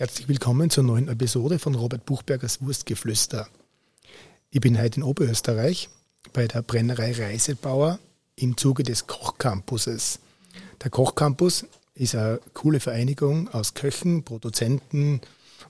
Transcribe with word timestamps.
Herzlich 0.00 0.28
willkommen 0.28 0.70
zur 0.70 0.82
neuen 0.82 1.08
Episode 1.08 1.58
von 1.58 1.74
Robert 1.74 2.06
Buchbergers 2.06 2.62
Wurstgeflüster. 2.62 3.48
Ich 4.50 4.62
bin 4.62 4.80
heute 4.80 4.96
in 4.96 5.02
Oberösterreich 5.02 5.90
bei 6.32 6.48
der 6.48 6.62
Brennerei 6.62 7.12
Reisebauer 7.12 7.98
im 8.34 8.56
Zuge 8.56 8.82
des 8.82 9.06
Kochcampuses. 9.06 10.20
Der 10.82 10.90
Kochcampus 10.90 11.66
ist 11.92 12.14
eine 12.14 12.40
coole 12.54 12.80
Vereinigung 12.80 13.50
aus 13.50 13.74
Köchen, 13.74 14.22
Produzenten 14.24 15.20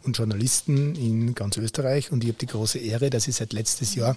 und 0.04 0.16
Journalisten 0.16 0.94
in 0.94 1.34
ganz 1.34 1.56
Österreich 1.56 2.12
und 2.12 2.22
ich 2.22 2.28
habe 2.28 2.38
die 2.38 2.46
große 2.46 2.78
Ehre, 2.78 3.10
dass 3.10 3.26
ich 3.26 3.34
seit 3.34 3.52
letztes 3.52 3.96
Jahr 3.96 4.16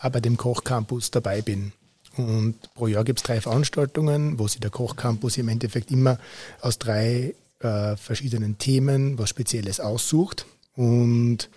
auch 0.00 0.10
bei 0.10 0.18
dem 0.18 0.38
Kochcampus 0.38 1.12
dabei 1.12 1.40
bin. 1.40 1.72
Und 2.16 2.56
pro 2.74 2.88
Jahr 2.88 3.04
gibt 3.04 3.20
es 3.20 3.22
drei 3.22 3.40
Veranstaltungen, 3.40 4.40
wo 4.40 4.48
sich 4.48 4.58
der 4.58 4.70
Kochcampus 4.70 5.38
im 5.38 5.48
Endeffekt 5.48 5.92
immer 5.92 6.18
aus 6.60 6.80
drei 6.80 7.36
äh, 7.62 7.96
verschiedenen 7.96 8.58
Themen 8.58 9.18
was 9.18 9.30
Spezielles 9.30 9.80
aussucht. 9.80 10.46
Und 10.74 11.48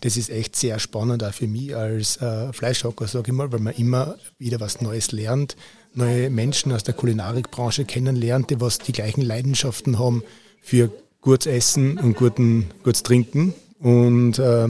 das 0.00 0.16
ist 0.16 0.30
echt 0.30 0.56
sehr 0.56 0.78
spannend 0.78 1.22
auch 1.24 1.32
für 1.32 1.46
mich 1.46 1.74
als 1.74 2.16
äh, 2.18 2.52
Fleischhocker, 2.52 3.06
sage 3.06 3.30
ich 3.30 3.36
mal, 3.36 3.52
weil 3.52 3.60
man 3.60 3.74
immer 3.74 4.16
wieder 4.38 4.60
was 4.60 4.80
Neues 4.80 5.12
lernt, 5.12 5.56
neue 5.94 6.30
Menschen 6.30 6.72
aus 6.72 6.82
der 6.82 6.94
Kulinarikbranche 6.94 7.84
kennenlernt, 7.84 8.50
die 8.50 8.60
was 8.60 8.78
die 8.78 8.92
gleichen 8.92 9.22
Leidenschaften 9.22 9.98
haben 9.98 10.22
für 10.60 10.90
gutes 11.20 11.46
Essen 11.46 11.98
und 11.98 12.16
guten, 12.16 12.70
gutes 12.82 13.02
Trinken. 13.02 13.54
Und 13.80 14.38
äh, 14.38 14.68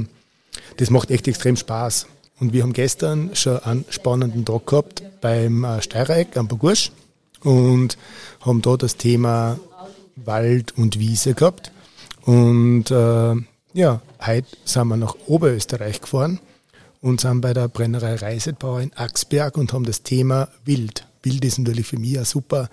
das 0.76 0.90
macht 0.90 1.10
echt 1.10 1.28
extrem 1.28 1.56
Spaß. 1.56 2.06
Und 2.38 2.52
wir 2.52 2.62
haben 2.62 2.72
gestern 2.72 3.34
schon 3.34 3.58
einen 3.60 3.84
spannenden 3.88 4.44
Tag 4.44 4.66
gehabt 4.66 5.02
beim 5.20 5.64
äh, 5.64 5.80
Steirereck 5.82 6.36
am 6.36 6.48
Burgursch 6.48 6.92
und 7.42 7.96
haben 8.40 8.62
da 8.62 8.76
das 8.76 8.96
Thema 8.96 9.58
Wald 10.16 10.76
und 10.76 10.98
Wiese 10.98 11.34
gehabt. 11.34 11.70
Und 12.22 12.90
äh, 12.90 13.34
ja, 13.72 14.00
heute 14.24 14.48
sind 14.64 14.88
wir 14.88 14.96
nach 14.96 15.14
Oberösterreich 15.26 16.00
gefahren 16.00 16.40
und 17.00 17.20
sind 17.20 17.40
bei 17.40 17.54
der 17.54 17.68
Brennerei 17.68 18.16
Reisebauer 18.16 18.80
in 18.80 18.92
Axberg 18.94 19.56
und 19.56 19.72
haben 19.72 19.84
das 19.84 20.02
Thema 20.02 20.48
Wild. 20.64 21.06
Wild 21.22 21.44
ist 21.44 21.58
natürlich 21.58 21.86
für 21.86 21.98
mich 21.98 22.18
auch 22.18 22.24
super, 22.24 22.68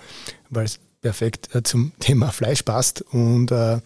weil 0.50 0.66
es 0.66 0.80
perfekt 1.02 1.54
äh, 1.54 1.62
zum 1.64 1.92
Thema 2.00 2.32
Fleisch 2.32 2.64
passt. 2.64 3.02
Und 3.02 3.52
äh, 3.52 3.80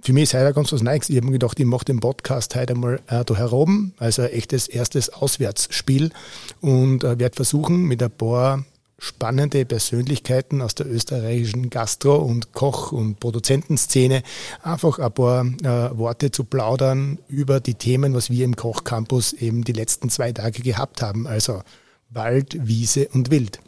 für 0.00 0.12
mich 0.12 0.24
ist 0.24 0.34
heute 0.34 0.52
ganz 0.52 0.72
was 0.72 0.82
Neues. 0.82 1.10
Ich 1.10 1.16
habe 1.16 1.26
mir 1.26 1.32
gedacht, 1.32 1.60
ich 1.60 1.66
mache 1.66 1.84
den 1.84 2.00
Podcast 2.00 2.54
heute 2.54 2.72
einmal 2.72 3.00
äh, 3.08 3.24
da 3.24 3.36
heroben, 3.36 3.94
also 3.98 4.22
ein 4.22 4.30
echtes 4.30 4.68
erstes 4.68 5.10
Auswärtsspiel 5.10 6.10
und 6.60 7.04
äh, 7.04 7.18
werde 7.18 7.36
versuchen, 7.36 7.82
mit 7.84 8.02
ein 8.02 8.10
paar 8.10 8.64
spannende 9.02 9.64
Persönlichkeiten 9.64 10.62
aus 10.62 10.76
der 10.76 10.86
österreichischen 10.86 11.70
Gastro- 11.70 12.18
und 12.18 12.52
Koch- 12.52 12.92
und 12.92 13.18
Produzentenszene 13.18 14.22
einfach 14.62 15.00
ein 15.00 15.12
paar 15.12 15.44
äh, 15.44 15.98
Worte 15.98 16.30
zu 16.30 16.44
plaudern 16.44 17.18
über 17.26 17.58
die 17.58 17.74
Themen, 17.74 18.14
was 18.14 18.30
wir 18.30 18.44
im 18.44 18.54
Kochcampus 18.54 19.32
eben 19.32 19.64
die 19.64 19.72
letzten 19.72 20.08
zwei 20.08 20.30
Tage 20.30 20.62
gehabt 20.62 21.02
haben. 21.02 21.26
Also 21.26 21.62
Wald, 22.10 22.56
Wiese 22.68 23.08
und 23.08 23.32
Wild. 23.32 23.58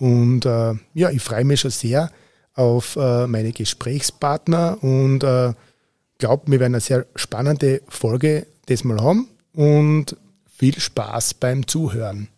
Und 0.00 0.44
äh, 0.44 0.74
ja, 0.92 1.10
ich 1.10 1.22
freue 1.22 1.44
mich 1.44 1.60
schon 1.60 1.70
sehr 1.70 2.10
auf 2.54 2.96
äh, 2.96 3.28
meine 3.28 3.52
Gesprächspartner 3.52 4.82
und 4.82 5.22
äh, 5.22 5.52
glaube, 6.18 6.50
wir 6.50 6.58
werden 6.58 6.74
eine 6.74 6.80
sehr 6.80 7.06
spannende 7.14 7.80
Folge 7.88 8.48
das 8.66 8.82
mal 8.82 9.00
haben 9.00 9.28
und 9.52 10.16
viel 10.48 10.80
Spaß 10.80 11.34
beim 11.34 11.68
Zuhören. 11.68 12.28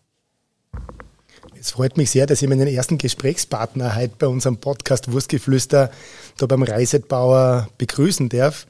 Es 1.66 1.72
freut 1.72 1.96
mich 1.96 2.12
sehr, 2.12 2.26
dass 2.26 2.42
ich 2.42 2.48
meinen 2.48 2.68
ersten 2.68 2.96
Gesprächspartner 2.96 3.96
heute 3.96 4.14
bei 4.20 4.28
unserem 4.28 4.58
Podcast 4.58 5.10
Wurstgeflüster 5.10 5.90
da 6.36 6.46
beim 6.46 6.62
Reisetbauer 6.62 7.68
begrüßen 7.76 8.28
darf. 8.28 8.68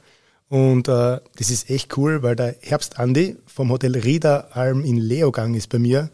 Und 0.49 0.87
äh, 0.87 1.19
das 1.37 1.51
ist 1.51 1.69
echt 1.69 1.95
cool, 1.95 2.23
weil 2.23 2.35
der 2.35 2.55
Herbst 2.59 2.97
Andi 2.97 3.37
vom 3.45 3.69
Hotel 3.69 3.95
Riederalm 3.95 4.83
in 4.83 4.97
Leogang 4.97 5.53
ist 5.53 5.69
bei 5.69 5.77
mir. 5.77 6.09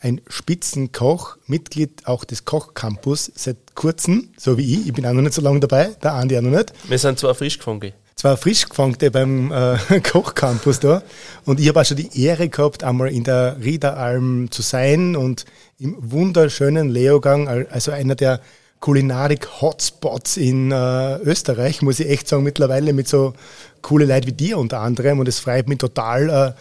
Ein 0.00 0.20
Spitzenkoch, 0.26 1.36
Mitglied 1.46 2.08
auch 2.08 2.24
des 2.24 2.44
Kochcampus 2.44 3.30
seit 3.36 3.76
kurzem, 3.76 4.30
so 4.36 4.58
wie 4.58 4.80
ich. 4.80 4.88
Ich 4.88 4.94
bin 4.94 5.06
auch 5.06 5.12
noch 5.12 5.22
nicht 5.22 5.34
so 5.34 5.42
lange 5.42 5.60
dabei, 5.60 5.90
der 6.02 6.14
Andi 6.14 6.36
auch 6.36 6.42
noch 6.42 6.50
nicht. 6.50 6.72
Wir 6.88 6.98
sind 6.98 7.20
zwar 7.20 7.36
frisch 7.36 7.56
gefangen 7.56 7.92
zwei 8.16 8.34
Frischgefangte 8.36 9.10
beim 9.10 9.52
äh, 9.52 10.00
Kochcampus 10.00 10.80
da. 10.80 11.02
Und 11.44 11.60
ich 11.60 11.68
habe 11.68 11.80
auch 11.80 11.84
schon 11.84 11.98
die 11.98 12.22
Ehre 12.24 12.48
gehabt, 12.48 12.82
einmal 12.82 13.12
in 13.12 13.24
der 13.24 13.58
Riederalm 13.62 14.50
zu 14.50 14.62
sein 14.62 15.14
und 15.16 15.44
im 15.78 15.96
wunderschönen 15.98 16.88
Leogang, 16.88 17.46
also 17.46 17.92
einer 17.92 18.14
der 18.14 18.40
Kulinarik-Hotspots 18.80 20.38
in 20.38 20.72
äh, 20.72 21.18
Österreich, 21.18 21.82
muss 21.82 22.00
ich 22.00 22.08
echt 22.08 22.28
sagen, 22.28 22.42
mittlerweile 22.42 22.94
mit 22.94 23.06
so 23.06 23.34
coole 23.82 24.06
Leuten 24.06 24.28
wie 24.28 24.32
dir 24.32 24.58
unter 24.58 24.80
anderem. 24.80 25.18
Und 25.18 25.28
es 25.28 25.38
freut 25.38 25.68
mich 25.68 25.78
total, 25.78 26.30
äh, 26.30 26.52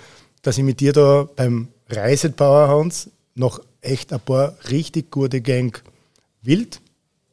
dass 0.41 0.57
ich 0.57 0.63
mit 0.63 0.81
dir 0.81 0.91
da 0.91 1.27
beim 1.38 1.69
Reisetbauer 1.89 2.67
Hans 2.67 3.09
noch 3.33 3.61
echt 3.79 4.11
ein 4.11 4.19
paar 4.19 4.55
richtig 4.69 5.09
gute 5.09 5.39
Gang 5.39 5.81
wild, 6.41 6.81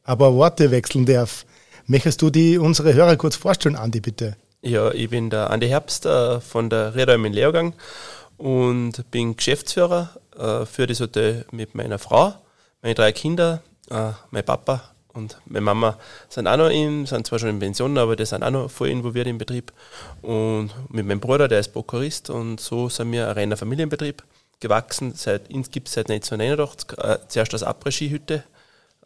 aber 0.05 0.35
Worte 0.35 0.71
wechseln 0.71 1.07
darf. 1.07 1.45
Möchtest 1.87 2.23
du 2.23 2.31
die 2.31 2.59
unsere 2.59 2.95
Hörer 2.95 3.17
kurz 3.17 3.37
vorstellen, 3.37 3.77
Andi, 3.77 4.01
bitte? 4.01 4.37
Ja, 4.63 4.93
ich 4.93 5.11
bin 5.11 5.31
der 5.31 5.51
Andi 5.51 5.69
Herbst 5.69 6.07
äh, 6.07 6.41
von 6.41 6.71
der 6.71 6.95
Redheim 6.95 7.25
in 7.25 7.33
Leogang 7.33 7.75
und 8.37 9.11
bin 9.11 9.37
Geschäftsführer 9.37 10.11
äh, 10.39 10.65
für 10.65 10.87
das 10.87 11.01
Hotel 11.01 11.45
mit 11.51 11.75
meiner 11.75 11.99
Frau, 11.99 12.35
meine 12.83 12.95
drei 12.95 13.11
Kinder, 13.13 13.63
äh, 13.91 14.11
mein 14.31 14.45
Papa 14.45 14.93
und 15.13 15.39
meine 15.47 15.63
Mama 15.63 15.99
sind 16.29 16.47
auch 16.47 16.57
noch 16.57 16.71
in, 16.71 17.07
sind 17.07 17.27
zwar 17.27 17.41
schon 17.41 17.51
in 17.51 17.59
Pension, 17.59 17.99
aber 17.99 18.15
die 18.15 18.25
sind 18.25 18.45
auch 18.45 18.51
noch 18.51 18.71
voll 18.71 18.89
involviert 18.89 19.27
im 19.27 19.39
Betrieb. 19.39 19.73
Und 20.23 20.71
mit 20.89 21.07
meinem 21.07 21.21
Bruder, 21.21 21.49
der 21.49 21.61
ist 21.61 21.73
Prokurist 21.73 22.31
und 22.31 22.61
so 22.61 22.89
sind 22.89 23.11
wir 23.13 23.29
ein 23.29 23.35
reiner 23.35 23.57
Familienbetrieb 23.57 24.23
gewachsen. 24.61 25.15
Seit, 25.15 25.49
gibt 25.49 25.89
es 25.89 25.95
seit 25.95 26.11
1989 26.11 26.99
äh, 26.99 27.19
zuerst 27.29 27.53
als 27.53 27.65
Après-Ski-Hütte 27.65 28.45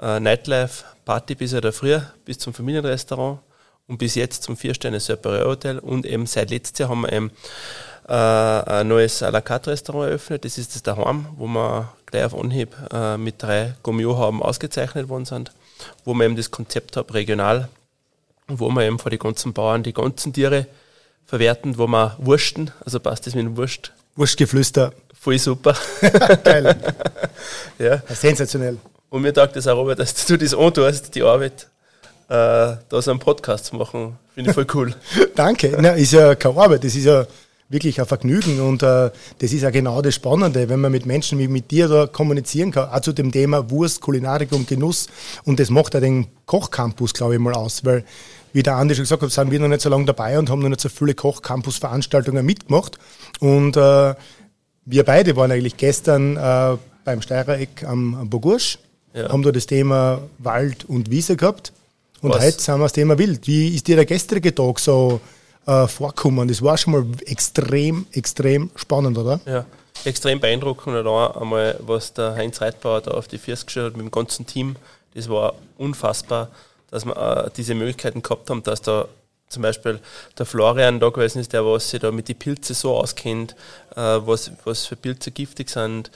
äh, 0.01 0.21
Nightlife, 0.21 0.84
Party 1.05 1.34
bis 1.34 1.53
ja 1.53 1.73
früher, 1.73 2.11
bis 2.25 2.39
zum 2.39 2.53
Familienrestaurant 2.53 3.41
und 3.87 3.99
bis 3.99 4.15
jetzt 4.15 4.43
zum 4.43 4.57
Vier-Sterne-Separé-Hotel 4.57 5.79
und 5.79 6.07
eben 6.07 6.27
seit 6.27 6.51
letztes 6.51 6.79
Jahr 6.79 6.89
haben 6.89 7.03
wir 7.03 7.12
eben 7.12 7.31
äh, 8.09 8.12
ein 8.12 8.89
neues 8.89 9.23
à 9.23 9.31
la 9.31 9.41
carte 9.41 9.71
Restaurant 9.71 10.09
eröffnet. 10.09 10.45
Das 10.45 10.59
ist 10.59 10.75
das 10.75 10.83
daheim, 10.83 11.27
wo 11.37 11.47
wir 11.47 11.93
gleich 12.06 12.25
auf 12.25 12.35
Anhieb 12.35 12.75
äh, 12.93 13.17
mit 13.17 13.43
drei 13.43 13.75
Gomio 13.83 14.17
haben 14.19 14.43
ausgezeichnet 14.43 15.09
worden 15.09 15.25
sind, 15.25 15.53
wo 16.05 16.15
wir 16.15 16.25
eben 16.25 16.37
das 16.37 16.51
Konzept 16.51 16.97
haben, 16.97 17.11
regional, 17.11 17.69
wo 18.49 18.69
wir 18.71 18.83
eben 18.83 18.99
vor 18.99 19.11
die 19.11 19.19
ganzen 19.19 19.53
Bauern 19.53 19.83
die 19.83 19.93
ganzen 19.93 20.33
Tiere 20.33 20.67
verwerten, 21.25 21.79
wo 21.79 21.87
wir 21.87 22.17
wursten, 22.19 22.71
also 22.85 23.01
passt 23.01 23.27
das 23.27 23.35
mit 23.35 23.45
dem 23.45 23.56
Wurst. 23.56 23.93
Wurstgeflüster. 24.15 24.93
Voll 25.19 25.39
super. 25.39 25.77
Geil. 26.45 26.77
ja. 27.79 28.01
Sensationell. 28.09 28.79
Und 29.11 29.22
mir 29.22 29.33
taugt 29.33 29.56
es 29.56 29.67
auch, 29.67 29.77
Robert, 29.77 29.99
dass 29.99 30.27
du 30.27 30.37
das 30.37 30.55
antust, 30.55 31.15
die 31.15 31.22
Arbeit, 31.22 31.69
äh, 32.28 32.77
da 32.89 33.03
so 33.03 33.11
einen 33.11 33.21
Podcast 33.21 33.67
zu 33.67 33.77
machen. 33.77 34.19
Finde 34.34 34.50
ich 34.50 34.55
voll 34.55 34.67
cool. 34.75 34.94
Danke. 35.34 35.77
Na, 35.81 35.91
ist 35.91 36.12
ja 36.12 36.34
keine 36.34 36.59
Arbeit, 36.59 36.84
das 36.84 36.94
ist 36.94 37.05
ja 37.05 37.27
wirklich 37.69 38.00
ein 38.00 38.06
Vergnügen 38.06 38.61
und 38.61 38.83
äh, 38.83 39.11
das 39.39 39.53
ist 39.53 39.62
ja 39.62 39.71
genau 39.71 40.00
das 40.03 40.15
Spannende, 40.15 40.69
wenn 40.69 40.81
man 40.81 40.93
mit 40.93 41.05
Menschen 41.05 41.39
wie 41.39 41.49
mit 41.49 41.71
dir 41.71 41.89
da 41.89 42.06
kommunizieren 42.06 42.71
kann, 42.71 42.91
auch 42.91 43.00
zu 43.00 43.12
dem 43.12 43.33
Thema 43.33 43.71
Wurst, 43.71 44.00
Kulinarik 44.00 44.53
und 44.53 44.69
Genuss 44.69 45.09
und 45.44 45.59
das 45.59 45.71
macht 45.71 45.94
ja 45.94 46.00
den 46.00 46.28
Kochcampus, 46.47 47.12
glaube 47.12 47.34
ich 47.34 47.41
mal, 47.41 47.55
aus, 47.55 47.84
weil 47.84 48.05
wie 48.53 48.62
der 48.62 48.77
Andi 48.77 48.94
schon 48.94 49.03
gesagt 49.03 49.23
hat, 49.23 49.33
sind 49.33 49.50
wir 49.50 49.59
noch 49.59 49.69
nicht 49.69 49.81
so 49.81 49.88
lange 49.88 50.05
dabei 50.05 50.38
und 50.38 50.49
haben 50.49 50.61
noch 50.61 50.69
nicht 50.69 50.81
so 50.81 50.88
viele 50.88 51.15
Kochcampus-Veranstaltungen 51.15 52.47
mitgemacht 52.47 52.99
und 53.41 53.76
äh, 53.76 54.14
wir 54.85 55.05
beide 55.05 55.35
waren 55.35 55.50
eigentlich 55.50 55.76
gestern 55.76 56.37
äh, 56.37 56.76
beim 57.05 57.20
Steirereck 57.20 57.85
am, 57.85 58.14
am 58.14 58.31
Burgursch 58.31 58.79
ja. 59.17 59.29
haben 59.31 59.43
da 59.43 59.51
das 59.51 59.67
Thema 59.67 60.21
Wald 60.39 60.85
und 60.85 61.11
Wiese 61.11 61.37
gehabt. 61.37 61.73
Und 62.21 62.31
Was? 62.31 62.45
heute 62.45 62.61
sind 62.61 62.79
wir 62.79 62.85
das 62.85 62.93
Thema 62.93 63.19
Wild. 63.19 63.47
Wie 63.47 63.75
ist 63.75 63.89
dir 63.89 63.97
der 63.97 64.07
gestrige 64.07 64.55
Tag 64.55 64.79
so 64.79 65.21
äh, 65.67 65.87
vorgekommen? 65.87 66.49
Das 66.49 66.63
war 66.63 66.77
schon 66.77 66.93
mal 66.93 67.07
extrem, 67.27 68.07
extrem 68.13 68.71
spannend, 68.77 69.19
oder? 69.19 69.41
Ja, 69.47 69.65
extrem 70.05 70.41
beeindruckend. 70.41 71.07
Auch 71.07 71.41
einmal, 71.41 71.79
was 71.81 72.13
der 72.13 72.35
Heinz 72.35 72.61
Reitbauer 72.61 73.01
da 73.01 73.13
auf 73.13 73.29
die 73.29 73.39
Füße 73.39 73.65
gestellt 73.65 73.87
hat 73.87 73.97
mit 73.97 74.07
dem 74.07 74.11
ganzen 74.11 74.47
Team, 74.47 74.77
das 75.15 75.29
war 75.29 75.55
unfassbar, 75.79 76.49
dass 76.91 77.05
wir 77.05 77.17
äh, 77.17 77.51
diese 77.57 77.75
Möglichkeiten 77.75 78.23
gehabt 78.23 78.51
haben, 78.51 78.63
dass 78.63 78.83
da 78.83 79.09
zum 79.49 79.63
Beispiel 79.63 80.01
der 80.39 80.47
Florian 80.47 81.01
da 81.01 81.09
gewesen 81.09 81.39
ist, 81.41 81.53
der 81.53 81.65
was 81.65 81.91
sich 81.91 82.01
da 82.01 82.11
mit 82.11 82.29
den 82.29 82.37
Pilzen 82.37 82.75
so 82.75 82.97
auskennt, 82.97 83.55
äh, 83.95 84.01
was, 84.01 84.51
was 84.65 84.87
für 84.87 84.97
Pilze 84.97 85.31
giftig 85.31 85.71
sind, 85.71 86.11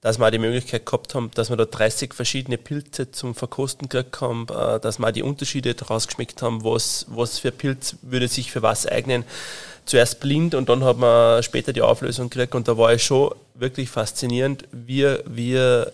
dass 0.00 0.18
wir 0.18 0.26
auch 0.26 0.30
die 0.30 0.38
Möglichkeit 0.38 0.86
gehabt 0.86 1.14
haben, 1.14 1.30
dass 1.34 1.50
wir 1.50 1.56
da 1.56 1.66
30 1.66 2.14
verschiedene 2.14 2.56
Pilze 2.56 3.10
zum 3.10 3.34
Verkosten 3.34 3.88
gekriegt 3.88 4.20
haben, 4.20 4.46
äh, 4.48 4.80
dass 4.80 4.98
wir 4.98 5.08
auch 5.08 5.12
die 5.12 5.22
Unterschiede 5.22 5.74
daraus 5.74 6.06
geschmeckt 6.06 6.42
haben, 6.42 6.64
was, 6.64 7.06
was 7.08 7.38
für 7.38 7.52
Pilz 7.52 7.96
würde 8.02 8.28
sich 8.28 8.50
für 8.50 8.62
was 8.62 8.86
eignen. 8.86 9.24
Zuerst 9.84 10.20
blind 10.20 10.54
und 10.54 10.68
dann 10.68 10.84
haben 10.84 11.00
wir 11.00 11.42
später 11.42 11.72
die 11.72 11.82
Auflösung 11.82 12.30
gekriegt 12.30 12.54
und 12.54 12.68
da 12.68 12.78
war 12.78 12.92
es 12.92 13.02
schon 13.02 13.34
wirklich 13.54 13.90
faszinierend, 13.90 14.64
wie, 14.72 15.16
wie, 15.26 15.84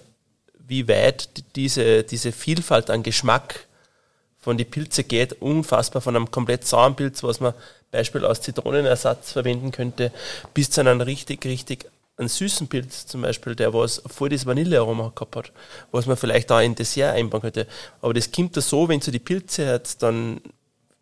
wie 0.68 0.88
weit 0.88 1.28
diese, 1.56 2.02
diese 2.02 2.32
Vielfalt 2.32 2.90
an 2.90 3.02
Geschmack 3.02 3.66
von 4.38 4.58
den 4.58 4.70
Pilze 4.70 5.02
geht, 5.02 5.40
unfassbar 5.40 6.02
von 6.02 6.14
einem 6.14 6.30
komplett 6.30 6.66
sauren 6.66 6.94
Pilz, 6.94 7.22
was 7.22 7.40
man 7.40 7.54
Beispiel 7.90 8.24
als 8.24 8.42
Zitronenersatz 8.42 9.32
verwenden 9.32 9.72
könnte, 9.72 10.12
bis 10.54 10.70
zu 10.70 10.80
einem 10.80 11.00
richtig, 11.00 11.44
richtig 11.44 11.86
einen 12.16 12.28
süßen 12.28 12.68
Pilz 12.68 13.06
zum 13.06 13.22
Beispiel, 13.22 13.54
der 13.54 13.74
was 13.74 14.02
voll 14.06 14.30
das 14.30 14.46
Vanillearoma 14.46 15.12
gehabt 15.14 15.36
hat, 15.36 15.52
was 15.90 16.06
man 16.06 16.16
vielleicht 16.16 16.50
auch 16.50 16.60
in 16.60 16.74
Dessert 16.74 17.14
einbauen 17.14 17.42
könnte. 17.42 17.66
Aber 18.00 18.14
das 18.14 18.32
kommt 18.32 18.56
da 18.56 18.60
so, 18.60 18.88
wenn 18.88 19.00
du 19.00 19.10
die 19.10 19.18
Pilze 19.18 19.64
jetzt 19.64 20.02
dann 20.02 20.40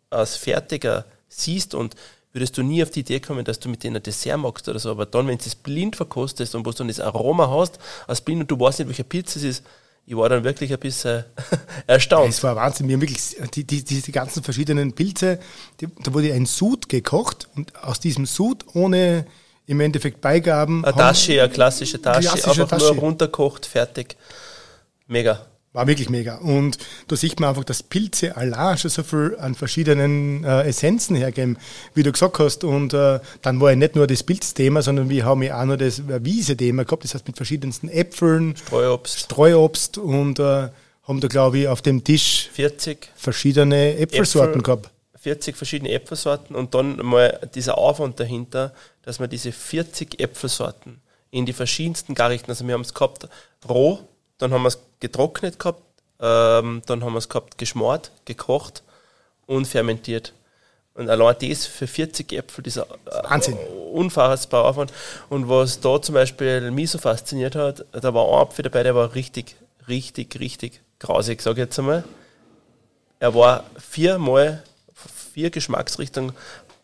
als 0.09 0.35
fertiger 0.35 1.05
siehst 1.29 1.73
und 1.73 1.95
würdest 2.33 2.57
du 2.57 2.63
nie 2.63 2.83
auf 2.83 2.91
die 2.91 2.99
Idee 2.99 3.21
kommen, 3.21 3.45
dass 3.45 3.59
du 3.59 3.69
mit 3.69 3.83
denen 3.83 3.95
ein 3.95 4.03
Dessert 4.03 4.37
magst 4.37 4.67
oder 4.67 4.79
so. 4.79 4.91
Aber 4.91 5.05
dann, 5.05 5.27
wenn 5.27 5.37
du 5.37 5.45
es 5.45 5.55
blind 5.55 5.95
verkostest 5.95 6.53
und 6.53 6.65
wo 6.65 6.71
du 6.71 6.77
dann 6.77 6.89
das 6.89 6.99
Aroma 6.99 7.49
hast, 7.49 7.79
als 8.07 8.19
blind 8.19 8.41
und 8.41 8.51
du 8.51 8.59
weißt 8.59 8.79
nicht, 8.79 8.89
welcher 8.89 9.03
Pilz 9.03 9.37
es 9.37 9.43
ist, 9.43 9.63
ich 10.07 10.15
war 10.15 10.29
dann 10.29 10.43
wirklich 10.43 10.71
ein 10.71 10.79
bisschen 10.79 11.23
erstaunt. 11.87 12.29
Es 12.29 12.43
war 12.43 12.55
Wahnsinn. 12.55 12.87
Wir 12.87 12.95
haben 12.95 13.01
wirklich 13.01 13.37
die, 13.53 13.63
die, 13.63 13.83
diese 13.83 14.11
ganzen 14.11 14.43
verschiedenen 14.43 14.93
Pilze, 14.93 15.39
die, 15.79 15.87
da 16.03 16.13
wurde 16.13 16.33
ein 16.33 16.45
Sud 16.45 16.89
gekocht 16.89 17.47
und 17.55 17.75
aus 17.83 18.01
diesem 18.01 18.25
Sud 18.25 18.65
ohne 18.73 19.25
im 19.67 19.79
Endeffekt 19.79 20.21
Beigaben. 20.21 20.85
Eine 20.85 20.95
Tasche, 20.95 21.41
eine 21.41 21.51
klassische 21.51 22.01
Tasche, 22.01 22.21
klassische 22.21 22.61
einfach 22.61 22.77
Tasche. 22.77 22.93
nur 22.93 23.03
runterkocht, 23.03 23.65
fertig. 23.65 24.15
Mega. 25.07 25.45
War 25.75 25.87
wirklich 25.87 26.09
mega. 26.09 26.37
Und 26.37 26.77
da 27.09 27.17
sieht 27.17 27.37
man 27.41 27.49
einfach, 27.49 27.65
dass 27.65 27.83
Pilze 27.83 28.37
allein 28.37 28.77
schon 28.77 28.89
so 28.89 29.03
viel 29.03 29.35
an 29.37 29.55
verschiedenen 29.55 30.45
äh, 30.45 30.63
Essenzen 30.69 31.17
hergeben, 31.17 31.57
wie 31.93 32.01
du 32.01 32.13
gesagt 32.13 32.39
hast. 32.39 32.63
Und 32.63 32.93
äh, 32.93 33.19
dann 33.41 33.59
war 33.59 33.71
ja 33.71 33.75
nicht 33.75 33.93
nur 33.93 34.07
das 34.07 34.23
Pilzthema, 34.23 34.81
sondern 34.81 35.09
wir 35.09 35.25
haben 35.25 35.43
ja 35.43 35.59
auch 35.59 35.65
noch 35.65 35.75
das 35.75 36.03
Wiese-Thema 36.07 36.85
gehabt. 36.85 37.03
Das 37.03 37.13
heißt 37.13 37.27
mit 37.27 37.35
verschiedensten 37.35 37.89
Äpfeln, 37.89 38.55
Streuobst, 38.55 39.19
Streuobst 39.19 39.97
und 39.97 40.39
äh, 40.39 40.69
haben 41.03 41.19
da, 41.19 41.27
glaube 41.27 41.59
ich, 41.59 41.67
auf 41.67 41.81
dem 41.81 42.05
Tisch 42.05 42.49
40 42.53 43.09
verschiedene 43.17 43.97
Äpfelsorten 43.97 44.61
Äpfel, 44.61 44.63
gehabt. 44.63 44.91
40 45.25 45.57
verschiedene 45.57 45.91
Äpfelsorten 45.91 46.55
und 46.55 46.75
dann 46.75 46.97
mal 46.97 47.49
dieser 47.55 47.79
Aufwand 47.79 48.19
dahinter, 48.19 48.75
dass 49.01 49.19
wir 49.19 49.27
diese 49.27 49.51
40 49.51 50.19
Äpfelsorten 50.19 51.01
in 51.31 51.47
die 51.47 51.53
verschiedensten 51.53 52.13
Garichten, 52.13 52.51
also 52.51 52.67
wir 52.67 52.75
haben 52.75 52.81
es 52.81 52.93
gehabt 52.93 53.27
roh, 53.67 54.01
dann 54.37 54.53
haben 54.53 54.61
wir 54.61 54.67
es 54.67 54.77
getrocknet 54.99 55.57
gehabt, 55.57 55.81
ähm, 56.19 56.83
dann 56.85 57.03
haben 57.03 57.13
wir 57.13 57.17
es 57.17 57.27
gehabt 57.27 57.57
geschmort, 57.57 58.11
gekocht 58.25 58.83
und 59.47 59.65
fermentiert. 59.65 60.31
Und 60.93 61.09
allein 61.09 61.35
das 61.41 61.65
für 61.65 61.87
40 61.87 62.31
Äpfel, 62.31 62.63
dieser 62.63 62.83
äh, 62.83 63.23
Wahnsinn. 63.23 63.57
unfassbar 63.93 64.65
Aufwand. 64.65 64.93
Und 65.29 65.49
was 65.49 65.79
da 65.79 65.99
zum 65.99 66.13
Beispiel 66.13 66.69
mich 66.69 66.91
so 66.91 66.99
fasziniert 66.99 67.55
hat, 67.55 67.83
da 67.93 68.13
war 68.13 68.27
ein 68.27 68.41
Apfel 68.43 68.61
dabei, 68.61 68.83
der 68.83 68.93
war 68.93 69.15
richtig, 69.15 69.55
richtig, 69.87 70.39
richtig 70.39 70.81
grausig, 70.99 71.41
sage 71.41 71.61
ich 71.61 71.65
jetzt 71.65 71.79
einmal. 71.79 72.03
Er 73.19 73.33
war 73.33 73.63
viermal, 73.79 74.61
vier 75.35 75.49
Geschmacksrichtungen, 75.49 76.31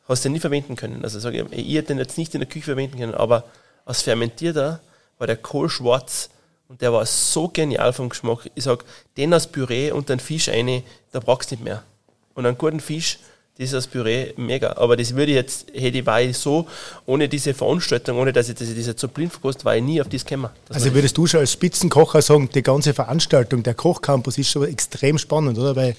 hast 0.09 0.25
du 0.25 0.29
nie 0.29 0.41
verwenden 0.41 0.75
können. 0.75 1.03
Also 1.03 1.19
sage 1.19 1.47
ich, 1.49 1.57
ich 1.57 1.75
hätte 1.75 1.87
den 1.87 1.99
jetzt 1.99 2.17
nicht 2.17 2.35
in 2.35 2.41
der 2.41 2.49
Küche 2.49 2.65
verwenden 2.65 2.99
können, 2.99 3.15
aber 3.15 3.45
als 3.85 4.01
Fermentierter 4.01 4.81
war 5.17 5.27
der 5.27 5.37
Kohlschwarz 5.37 6.29
und 6.67 6.81
der 6.81 6.91
war 6.91 7.05
so 7.05 7.47
genial 7.47 7.93
vom 7.93 8.09
Geschmack. 8.09 8.51
Ich 8.53 8.65
sage, 8.65 8.83
den 9.15 9.33
als 9.33 9.47
Püree 9.47 9.91
und 9.91 10.09
den 10.09 10.19
Fisch 10.19 10.49
eine, 10.49 10.83
da 11.13 11.21
brauchst 11.21 11.51
du 11.51 11.55
nicht 11.55 11.63
mehr. 11.63 11.83
Und 12.33 12.45
einen 12.45 12.57
guten 12.57 12.81
Fisch, 12.81 13.19
das 13.57 13.69
ist 13.69 13.73
als 13.73 13.87
Püree 13.87 14.33
mega. 14.35 14.75
Aber 14.75 14.97
das 14.97 15.15
würde 15.15 15.31
ich 15.31 15.37
jetzt, 15.37 15.67
hätte 15.73 15.99
ich, 15.99 16.05
war 16.05 16.21
ich 16.21 16.37
so, 16.37 16.67
ohne 17.05 17.29
diese 17.29 17.53
Veranstaltung, 17.53 18.17
ohne 18.17 18.33
dass 18.33 18.49
ich 18.49 18.55
das, 18.55 18.67
das 18.67 18.85
jetzt 18.85 18.99
so 18.99 19.07
blind 19.07 19.31
verkostet, 19.31 19.63
war 19.63 19.77
ich 19.77 19.83
nie 19.83 20.01
auf 20.01 20.09
das 20.09 20.25
gekommen. 20.25 20.49
Also 20.67 20.93
würdest 20.93 21.17
du 21.17 21.25
schon 21.25 21.39
als 21.39 21.53
Spitzenkocher 21.53 22.21
sagen, 22.21 22.49
die 22.53 22.63
ganze 22.63 22.93
Veranstaltung, 22.93 23.63
der 23.63 23.75
Kochcampus 23.75 24.37
ist 24.37 24.49
schon 24.49 24.67
extrem 24.67 25.17
spannend, 25.17 25.57
oder? 25.57 25.77
Weil 25.77 25.95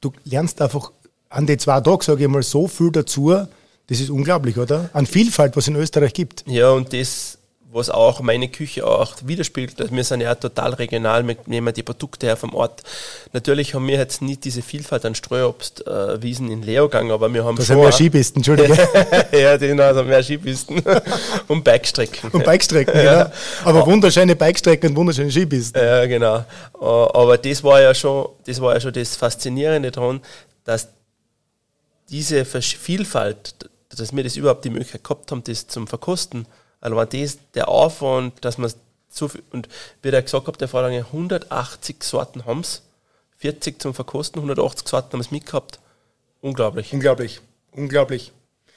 du 0.00 0.12
lernst 0.24 0.62
einfach 0.62 0.92
an 1.28 1.46
den 1.46 1.58
zwei 1.58 1.80
Tagen, 1.80 2.02
sage 2.02 2.24
ich 2.24 2.28
mal, 2.28 2.42
so 2.42 2.68
viel 2.68 2.90
dazu, 2.90 3.30
das 3.86 4.00
ist 4.00 4.10
unglaublich, 4.10 4.58
oder? 4.58 4.90
An 4.92 5.06
Vielfalt, 5.06 5.56
was 5.56 5.64
es 5.64 5.68
in 5.68 5.76
Österreich 5.76 6.12
gibt. 6.12 6.44
Ja, 6.46 6.70
und 6.70 6.92
das 6.92 7.38
was 7.70 7.90
auch 7.90 8.20
meine 8.20 8.48
Küche 8.48 8.86
auch 8.86 9.14
widerspiegelt. 9.24 9.80
Also 9.80 9.94
wir 9.94 10.04
sind 10.04 10.22
ja 10.22 10.34
total 10.34 10.74
regional, 10.74 11.26
wir 11.26 11.36
nehmen 11.46 11.72
die 11.74 11.82
Produkte 11.82 12.26
her 12.26 12.36
vom 12.36 12.54
Ort. 12.54 12.82
Natürlich 13.32 13.74
haben 13.74 13.86
wir 13.86 13.98
jetzt 13.98 14.22
nicht 14.22 14.44
diese 14.44 14.62
Vielfalt 14.62 15.04
an 15.04 15.14
Streuobstwiesen 15.14 16.48
äh, 16.48 16.52
in 16.52 16.62
Leogang, 16.62 17.10
aber 17.10 17.32
wir 17.32 17.44
haben 17.44 17.56
das 17.56 17.66
schon... 17.66 17.76
Das 17.76 17.84
mehr 17.84 17.92
Skipisten, 17.92 18.38
Entschuldige. 18.38 18.74
ja, 19.32 19.56
genau, 19.58 19.82
also 19.82 20.02
mehr 20.02 20.22
Skipisten 20.22 20.82
und 21.48 21.62
Bikestrecken. 21.62 22.30
Und 22.30 22.44
Bikestrecken, 22.44 22.96
ja. 22.96 23.24
genau. 23.24 23.36
Aber 23.64 23.86
wunderschöne 23.86 24.34
Bikestrecken 24.34 24.90
und 24.90 24.96
wunderschöne 24.96 25.30
Skipisten. 25.30 25.78
Ja, 25.78 26.06
genau. 26.06 26.38
Äh, 26.38 26.84
aber 26.84 27.36
das 27.36 27.62
war 27.62 27.82
ja 27.82 27.94
schon 27.94 28.28
das, 28.46 28.60
war 28.60 28.74
ja 28.74 28.80
schon 28.80 28.94
das 28.94 29.14
Faszinierende 29.14 29.90
daran, 29.90 30.20
dass 30.64 30.88
diese 32.10 32.44
Vielfalt, 32.44 33.70
dass 33.90 34.14
wir 34.14 34.24
das 34.24 34.36
überhaupt 34.36 34.64
die 34.64 34.70
Möglichkeit 34.70 35.04
gehabt 35.04 35.30
haben, 35.30 35.44
das 35.44 35.66
zum 35.66 35.86
Verkosten, 35.86 36.46
also 36.80 36.96
war 36.96 37.06
das 37.06 37.38
der 37.54 37.68
Aufwand, 37.68 38.44
dass 38.44 38.58
man 38.58 38.72
so 39.08 39.28
viel, 39.28 39.42
und 39.50 39.68
wie 40.02 40.10
der 40.10 40.22
gesagt 40.22 40.46
hat, 40.46 40.60
der 40.60 40.68
Vorlage 40.68 40.98
180 40.98 42.02
Sorten 42.02 42.44
haben 42.44 42.60
es, 42.60 42.82
40 43.38 43.80
zum 43.80 43.94
Verkosten, 43.94 44.38
180 44.38 44.88
Sorten 44.88 45.12
haben 45.12 45.20
es 45.20 45.30
mitgehabt. 45.30 45.80
Unglaublich. 46.40 46.92
Unglaublich, 46.92 47.40
unglaublich. 47.72 48.32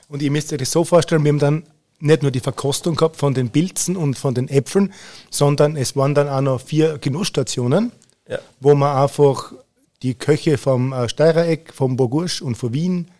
Und 0.08 0.22
ihr 0.22 0.32
müsst 0.32 0.52
euch 0.52 0.60
das 0.60 0.72
so 0.72 0.84
vorstellen, 0.84 1.24
wir 1.24 1.30
haben 1.30 1.40
dann 1.40 1.64
nicht 2.00 2.22
nur 2.24 2.32
die 2.32 2.40
Verkostung 2.40 2.96
gehabt 2.96 3.18
von 3.18 3.34
den 3.34 3.50
Pilzen 3.50 3.96
und 3.96 4.18
von 4.18 4.34
den 4.34 4.50
Äpfeln, 4.50 4.94
sondern 5.30 5.78
es 5.78 5.96
waren 5.96 6.16
dann 6.16 6.28
auch 6.28 6.42
noch 6.42 6.62
vier 6.62 6.98
Genussstationen, 6.98 7.92
ja. 8.28 8.40
wo 8.60 8.74
man 8.74 8.98
einfach 8.98 9.54
die 10.02 10.16
Köche 10.16 10.58
vom 10.58 10.94
äh, 10.94 11.08
Steirereck, 11.08 11.74
vom 11.74 11.96
Burgursch 11.96 12.42
und 12.42 12.56
von 12.56 12.74
Wien, 12.74 13.12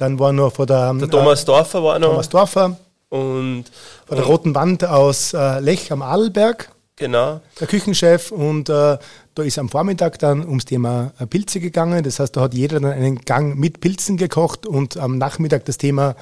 dann 0.00 0.18
war 0.18 0.32
noch 0.32 0.52
von 0.52 0.66
der, 0.66 0.94
der 0.94 1.10
Thomas 1.10 1.44
Dorfer 1.44 1.82
war 1.84 1.98
noch. 1.98 2.10
Thomas 2.10 2.28
Dorfer, 2.28 2.76
und 3.10 3.64
bei 4.06 4.16
der 4.16 4.24
Roten 4.24 4.54
Wand 4.54 4.84
aus 4.84 5.34
äh, 5.34 5.60
Lech 5.60 5.92
am 5.92 6.00
Adelberg. 6.00 6.70
Genau. 6.96 7.40
Der 7.58 7.66
Küchenchef 7.66 8.30
und 8.30 8.68
äh, 8.68 8.98
da 9.34 9.42
ist 9.42 9.58
am 9.58 9.68
Vormittag 9.68 10.18
dann 10.18 10.46
ums 10.46 10.64
Thema 10.64 11.12
äh, 11.18 11.26
Pilze 11.26 11.60
gegangen. 11.60 12.04
Das 12.04 12.20
heißt, 12.20 12.36
da 12.36 12.42
hat 12.42 12.54
jeder 12.54 12.78
dann 12.78 12.92
einen 12.92 13.20
Gang 13.22 13.58
mit 13.58 13.80
Pilzen 13.80 14.16
gekocht 14.16 14.66
und 14.66 14.96
am 14.96 15.18
Nachmittag 15.18 15.64
das 15.64 15.78
Thema 15.78 16.14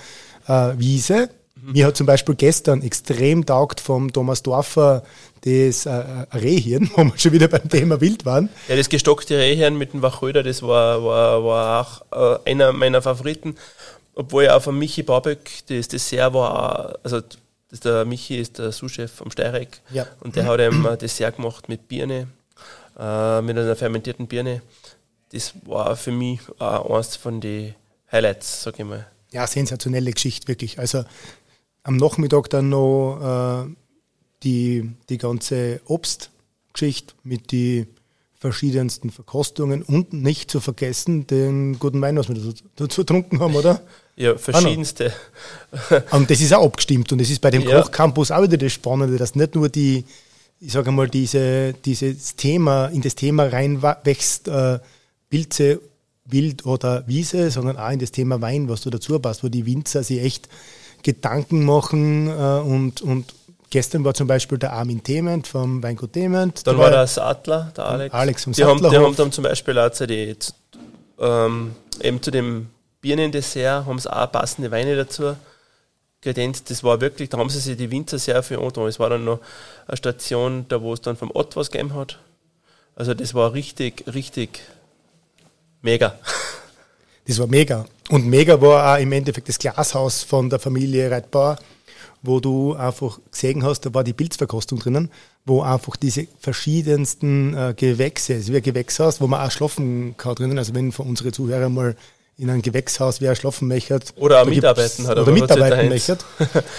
äh, 0.47 0.73
Wiese. 0.77 1.29
Mhm. 1.57 1.73
Mir 1.73 1.87
hat 1.87 1.97
zum 1.97 2.07
Beispiel 2.07 2.37
gestern 2.37 2.83
extrem 2.83 3.45
taugt 3.45 3.81
vom 3.81 4.13
Thomas 4.13 4.43
Dorfer 4.43 5.03
das 5.43 5.87
äh, 5.87 5.91
Rehhirn, 5.91 6.91
wo 6.97 7.05
wir 7.05 7.13
schon 7.17 7.33
wieder 7.33 7.49
beim 7.49 7.69
Thema 7.69 8.01
Wild 8.01 8.25
waren. 8.25 8.49
Ja, 8.69 8.77
das 8.77 8.89
gestockte 8.89 9.37
Rehhirn 9.37 9.77
mit 9.77 9.93
dem 9.93 10.03
Wachröder, 10.03 10.43
das 10.43 10.63
war, 10.63 11.05
war, 11.05 11.45
war 11.45 12.03
auch 12.13 12.39
äh, 12.45 12.51
einer 12.51 12.73
meiner 12.73 13.03
Favoriten. 13.03 13.57
Obwohl 14.19 14.45
ja 14.45 14.57
auch 14.57 14.63
von 14.63 14.77
Michi 14.77 15.05
Baböck 15.05 15.49
das 15.69 15.87
Dessert 15.87 16.35
war, 16.35 16.99
also 17.05 17.21
das 17.69 17.79
der 17.79 18.05
Michi 18.05 18.37
ist 18.37 18.59
der 18.59 18.73
Sous-Chef 18.73 19.13
vom 19.13 19.31
Steireck 19.31 19.81
ja. 19.93 20.09
und 20.19 20.35
der 20.35 20.45
hat 20.45 20.59
eben 20.59 20.85
ein 20.85 20.99
Dessert 20.99 21.37
gemacht 21.37 21.69
mit 21.69 21.87
Birne, 21.87 22.27
äh, 22.99 23.43
mit 23.43 23.57
einer 23.57 23.77
fermentierten 23.77 24.27
Birne. 24.27 24.63
Das 25.31 25.55
war 25.67 25.95
für 25.95 26.11
mich 26.11 26.41
auch 26.59 26.91
eines 26.97 27.15
von 27.15 27.41
den 27.41 27.77
Highlights, 28.11 28.65
sag 28.65 28.81
ich 28.81 28.85
mal. 28.85 29.07
Ja, 29.31 29.47
sensationelle 29.47 30.11
Geschichte, 30.11 30.49
wirklich. 30.49 30.81
Also 30.81 31.05
am 31.85 31.97
Nachmittag 31.97 32.51
dann 32.51 32.71
noch 32.71 33.67
äh, 33.69 33.73
die, 34.43 34.91
die 35.11 35.19
ganze 35.19 35.81
Obstgeschichte 35.85 37.15
mit 37.23 37.53
den 37.53 37.87
verschiedensten 38.35 39.11
Verkostungen 39.11 39.85
und 39.85 40.13
nicht 40.13 40.51
zu 40.51 40.59
vergessen 40.59 41.29
den 41.29 41.79
guten 41.79 42.01
Wein, 42.01 42.17
was 42.17 42.29
wir 42.29 42.55
dazu 42.75 43.03
getrunken 43.03 43.39
haben, 43.39 43.55
oder? 43.55 43.81
Ja, 44.19 44.37
verschiedenste. 44.37 45.13
und 46.11 46.29
das 46.29 46.41
ist 46.41 46.53
auch 46.53 46.65
abgestimmt 46.65 47.13
und 47.13 47.21
das 47.21 47.31
ist 47.31 47.41
bei 47.41 47.53
dem 47.53 47.63
ja. 47.63 47.81
Kochcampus 47.81 48.33
auch 48.33 48.43
wieder 48.43 48.57
das 48.57 48.73
Spannende, 48.73 49.17
dass 49.17 49.37
nicht 49.37 49.55
nur 49.55 49.69
die, 49.69 50.05
ich 50.61 50.73
sage 50.73 50.91
mal, 50.91 51.09
diese, 51.09 51.73
dieses 51.85 52.35
Thema, 52.35 52.87
in 52.87 53.01
das 53.01 53.15
Thema 53.15 53.45
reinwächst, 53.45 54.49
äh, 54.49 54.81
Pilze, 55.31 55.81
Wild 56.25 56.67
oder 56.67 57.07
Wiese, 57.07 57.53
sondern 57.53 57.77
auch 57.77 57.91
in 57.91 58.01
das 58.01 58.11
Thema 58.11 58.41
Wein, 58.41 58.69
was 58.69 58.81
du 58.81 58.91
dazu 58.91 59.19
passt, 59.21 59.45
wo 59.45 59.49
die 59.49 59.65
Winzer 59.65 60.03
sich 60.03 60.21
echt 60.21 60.49
Gedanken 61.05 61.65
machen 61.65 62.27
äh, 62.27 62.61
und, 62.61 63.01
und 63.01 63.35
Gestern 63.71 64.03
war 64.03 64.15
zum 64.15 64.27
Beispiel 64.27 64.57
der 64.57 64.73
Armin 64.73 65.03
Thement 65.03 65.47
vom 65.47 65.83
Weingut 65.83 66.15
Thement. 66.15 66.67
Dann 66.67 66.79
war 66.79 66.91
der 66.91 67.07
Sattler, 67.07 67.71
der 67.77 67.85
Alex. 67.85 68.15
Alex 68.15 68.45
vom 68.45 68.55
die 68.55 68.65
haben, 68.65 68.79
die 68.79 68.97
haben 68.97 69.15
dann 69.15 69.31
zum 69.31 69.45
Beispiel 69.45 69.79
auch 69.79 69.91
die, 69.91 70.35
ähm, 71.21 71.73
eben 72.01 72.23
zu 72.23 72.31
dem 72.31 72.69
Birnendessert 73.01 73.87
haben 73.87 73.99
sie 73.99 74.13
auch 74.13 74.31
passende 74.31 74.71
Weine 74.71 74.97
dazu 74.97 75.37
kredenzt. 76.21 76.71
Das 76.71 76.83
war 76.83 77.01
wirklich, 77.01 77.29
da 77.29 77.39
haben 77.39 77.51
sie 77.51 77.61
sich 77.61 77.77
die 77.77 77.91
Winzer 77.91 78.19
sehr 78.19 78.43
viel 78.43 78.59
angetan. 78.59 78.87
Es 78.87 78.99
war 78.99 79.11
dann 79.11 79.25
noch 79.25 79.41
eine 79.87 79.97
Station, 79.97 80.67
da 80.69 80.83
wo 80.83 80.93
es 80.93 81.01
dann 81.01 81.17
vom 81.17 81.31
Ott 81.33 81.57
was 81.57 81.71
gegeben 81.71 81.95
hat. 81.95 82.19
Also 82.97 83.15
das 83.15 83.35
war 83.35 83.53
richtig, 83.53 84.05
richtig 84.13 84.61
mega. 85.83 86.19
Das 87.27 87.39
war 87.39 87.47
mega. 87.47 87.85
Und 88.09 88.27
mega 88.27 88.59
war 88.59 88.95
auch 88.95 89.03
im 89.03 89.13
Endeffekt 89.13 89.51
das 89.51 89.59
Glashaus 89.59 90.23
von 90.23 90.49
der 90.49 90.59
Familie 90.59 91.11
Reitbauer, 91.11 91.59
wo 92.23 92.41
du 92.41 92.73
einfach 92.73 93.19
gesehen 93.31 93.63
hast, 93.63 93.83
da 93.83 93.93
war 93.93 94.03
die 94.03 94.15
Pilzverkostung 94.15 94.79
drinnen, 94.79 95.11
wo 95.45 95.61
einfach 95.61 95.97
diese 95.97 96.27
verschiedensten 96.41 97.53
äh, 97.53 97.75
Gewächse, 97.77 98.33
es 98.33 98.45
ist 98.45 98.53
wie 98.55 98.57
ein 98.57 98.63
Gewächshaus, 98.63 99.21
wo 99.21 99.27
man 99.27 99.47
auch 99.47 99.51
schlafen 99.51 100.17
kann 100.17 100.37
drinnen. 100.37 100.57
Also 100.57 100.75
wenn 100.75 100.91
von 100.91 101.07
unseren 101.07 101.35
Zuhörern 101.35 101.75
mal 101.75 101.97
in 102.39 102.49
einem 102.51 102.63
Gewächshaus 102.63 103.21
wer 103.21 103.35
schlafen 103.35 103.67
möchte. 103.67 103.99
Oder 104.17 104.45
mitarbeiten 104.45 105.07
hat. 105.09 105.19
Oder 105.19 105.33
mitarbeiten 105.33 105.89
möchte, 105.89 106.17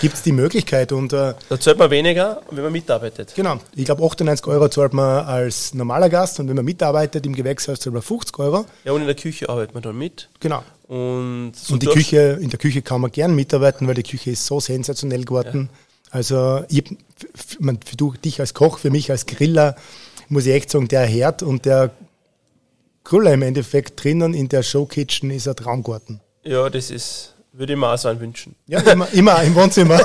gibt 0.02 0.16
es 0.16 0.22
die 0.22 0.32
Möglichkeit. 0.32 0.94
Und, 0.94 1.12
äh, 1.12 1.34
da 1.50 1.60
zahlt 1.60 1.78
man 1.78 1.92
weniger, 1.92 2.42
wenn 2.50 2.64
man 2.64 2.72
mitarbeitet. 2.72 3.34
Genau. 3.36 3.60
Ich 3.76 3.86
glaube, 3.86 4.04
98 4.04 4.48
Euro 4.48 4.70
zahlt 4.70 4.94
man 4.94 5.26
als 5.26 5.74
normaler 5.74 6.10
Gast 6.10 6.40
und 6.40 6.48
wenn 6.48 6.56
man 6.56 6.64
mitarbeitet 6.64 7.26
im 7.26 7.36
Gewächshaus 7.36 7.82
zahlt 7.82 7.94
man 7.94 8.02
50 8.02 8.40
Euro. 8.40 8.66
Ja, 8.86 8.94
und 8.94 9.02
in 9.02 9.08
der 9.08 9.18
Küche 9.18 9.50
arbeitet 9.50 9.74
man 9.74 9.84
dann 9.84 9.98
mit. 9.98 10.30
Genau. 10.40 10.64
Und, 10.88 11.52
so 11.56 11.74
und 11.74 11.84
die 11.84 11.88
Küche, 11.88 12.40
in 12.42 12.50
der 12.50 12.58
Küche 12.58 12.82
kann 12.82 13.02
man 13.02 13.12
gern 13.12 13.36
mitarbeiten, 13.36 13.86
weil 13.86 13.96
die 13.96 14.04
Küche 14.04 14.32
ist 14.32 14.46
so 14.46 14.62
sensationell 14.62 15.26
geworden. 15.26 15.70
Ja. 15.72 15.80
Also 16.12 16.64
ich, 16.70 16.86
für 17.36 17.98
du, 17.98 18.14
dich 18.14 18.40
als 18.40 18.54
Koch, 18.54 18.80
für 18.80 18.90
mich 18.90 19.12
als 19.12 19.26
Griller, 19.26 19.76
muss 20.30 20.46
ich 20.46 20.54
echt 20.54 20.72
sagen, 20.72 20.88
der 20.88 21.06
Herd 21.06 21.44
und 21.44 21.66
der 21.66 21.92
Griller 23.04 23.34
im 23.34 23.42
Endeffekt 23.42 24.04
drinnen 24.04 24.34
in 24.34 24.50
der 24.50 24.64
Showkitchen 24.64 25.32
ist 25.32 25.48
ein 25.48 25.56
Traumgarten. 25.56 26.22
Ja, 26.44 26.70
das 26.70 26.92
ist, 26.92 27.36
würde 27.54 27.74
ich 27.74 27.80
mir 27.80 27.92
auch 27.92 27.98
so 27.98 28.20
wünschen. 28.20 28.56
Ja, 28.68 28.80
immer, 28.82 29.08
immer 29.14 29.42
im 29.44 29.56
Wohnzimmer. 29.56 30.00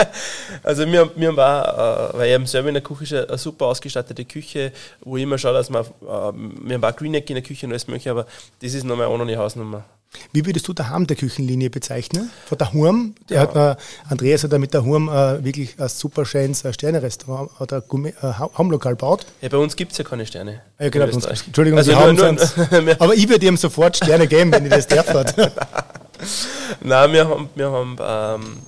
also 0.62 0.86
wir, 0.86 1.10
wir 1.16 1.28
haben 1.28 1.38
auch, 1.38 2.14
äh, 2.14 2.18
weil 2.18 2.30
eben 2.30 2.46
selber 2.46 2.68
in 2.68 2.74
der 2.74 2.82
Küche 2.82 3.16
ist 3.16 3.28
eine 3.28 3.38
super 3.38 3.66
ausgestattete 3.66 4.24
Küche, 4.24 4.72
wo 5.00 5.16
ich 5.16 5.22
immer 5.24 5.38
schaue, 5.38 5.54
dass 5.54 5.70
man, 5.70 5.84
äh, 5.84 5.86
wir 6.06 6.74
haben 6.74 6.84
auch 6.84 6.96
Greeneck 6.96 7.28
in 7.30 7.34
der 7.34 7.44
Küche 7.44 7.66
und 7.66 7.72
alles 7.72 7.86
mögliche, 7.86 8.10
aber 8.10 8.26
das 8.60 8.74
ist 8.74 8.84
nochmal 8.84 9.08
eine 9.08 9.36
Hausnummer. 9.36 9.84
Wie 10.32 10.44
würdest 10.46 10.66
du 10.68 10.72
daheim 10.72 11.06
der 11.06 11.16
Küchenlinie 11.16 11.70
bezeichnen? 11.70 12.30
Von 12.46 12.58
der 12.58 12.72
Hurm, 12.72 13.14
der 13.28 13.36
ja. 13.36 13.42
hat, 13.42 13.78
äh, 13.78 13.82
Andreas 14.08 14.44
hat 14.44 14.52
da 14.52 14.58
mit 14.58 14.74
der 14.74 14.84
Hurm 14.84 15.08
äh, 15.08 15.44
wirklich 15.44 15.78
ein 15.78 15.88
super 15.88 16.24
schönes 16.24 16.64
äh, 16.64 16.72
Sterne-Restaurant 16.72 17.50
oder 17.60 17.78
äh, 17.78 18.12
Haumlokal 18.56 18.96
baut. 18.96 19.26
Ja, 19.40 19.48
bei 19.48 19.56
uns 19.58 19.76
gibt 19.76 19.92
es 19.92 19.98
ja 19.98 20.04
keine 20.04 20.26
Sterne. 20.26 20.60
Ja, 20.78 20.88
genau, 20.88 21.06
uns, 21.06 21.24
Entschuldigung, 21.24 21.78
also 21.78 21.92
nur, 21.92 22.12
nur, 22.12 22.96
aber 23.00 23.14
ich 23.14 23.28
würde 23.28 23.46
ihm 23.46 23.56
sofort 23.56 23.96
Sterne 23.96 24.26
geben, 24.26 24.52
wenn 24.52 24.64
ich 24.64 24.72
das 24.72 24.86
darf. 24.86 25.06
Nein, 26.80 27.12
wir 27.12 27.28
haben, 27.28 27.48
wir 27.54 27.70
haben 27.70 27.96
ähm, 28.00 28.58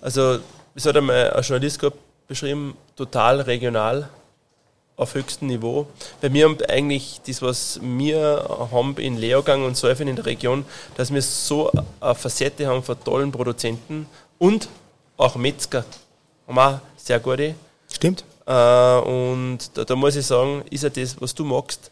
also, 0.00 0.38
es 0.74 0.86
hat 0.86 0.96
einmal 0.96 1.30
ein 1.32 1.42
Journalist 1.42 1.80
beschrieben, 2.26 2.76
total 2.96 3.40
regional 3.40 4.08
auf 5.00 5.14
höchstem 5.14 5.48
Niveau. 5.48 5.86
Bei 6.20 6.28
mir 6.28 6.44
haben 6.44 6.58
eigentlich 6.68 7.20
das, 7.26 7.40
was 7.40 7.80
wir 7.82 8.68
haben 8.70 8.96
in 8.96 9.16
Leogang 9.16 9.64
und 9.64 9.76
Säufen 9.76 10.08
in 10.08 10.16
der 10.16 10.26
Region, 10.26 10.64
dass 10.96 11.12
wir 11.12 11.22
so 11.22 11.72
eine 12.00 12.14
Facette 12.14 12.66
haben 12.66 12.82
von 12.82 13.02
tollen 13.02 13.32
Produzenten 13.32 14.06
und 14.38 14.68
auch 15.16 15.36
Metzger. 15.36 15.84
Haben 16.46 16.58
auch 16.58 16.78
sehr 16.96 17.18
gute. 17.18 17.54
Stimmt. 17.92 18.24
Äh, 18.46 18.52
und 18.52 19.58
da, 19.74 19.84
da, 19.84 19.96
muss 19.96 20.16
ich 20.16 20.26
sagen, 20.26 20.62
ist 20.70 20.82
ja 20.84 20.90
das, 20.90 21.20
was 21.20 21.34
du 21.34 21.44
magst, 21.44 21.90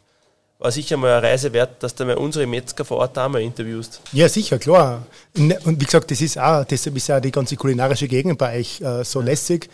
war 0.58 0.72
sicher 0.72 0.96
mal 0.96 1.12
eine 1.12 1.22
Reise 1.22 1.52
wert, 1.52 1.82
dass 1.82 1.94
du 1.94 2.04
mal 2.04 2.16
unsere 2.16 2.46
Metzger 2.46 2.84
vor 2.84 2.98
Ort 2.98 3.16
auch 3.16 3.28
mal 3.28 3.40
interviewst. 3.40 4.00
Ja, 4.12 4.28
sicher, 4.28 4.58
klar. 4.58 5.06
Und 5.36 5.80
wie 5.80 5.84
gesagt, 5.84 6.10
das 6.10 6.20
ist 6.20 6.38
auch, 6.38 6.64
deshalb 6.64 6.96
ist 6.96 7.08
ja 7.08 7.20
die 7.20 7.30
ganze 7.30 7.56
kulinarische 7.56 8.08
Gegend 8.08 8.38
bei 8.38 8.58
euch 8.58 8.80
äh, 8.80 9.04
so 9.04 9.20
lässig 9.20 9.70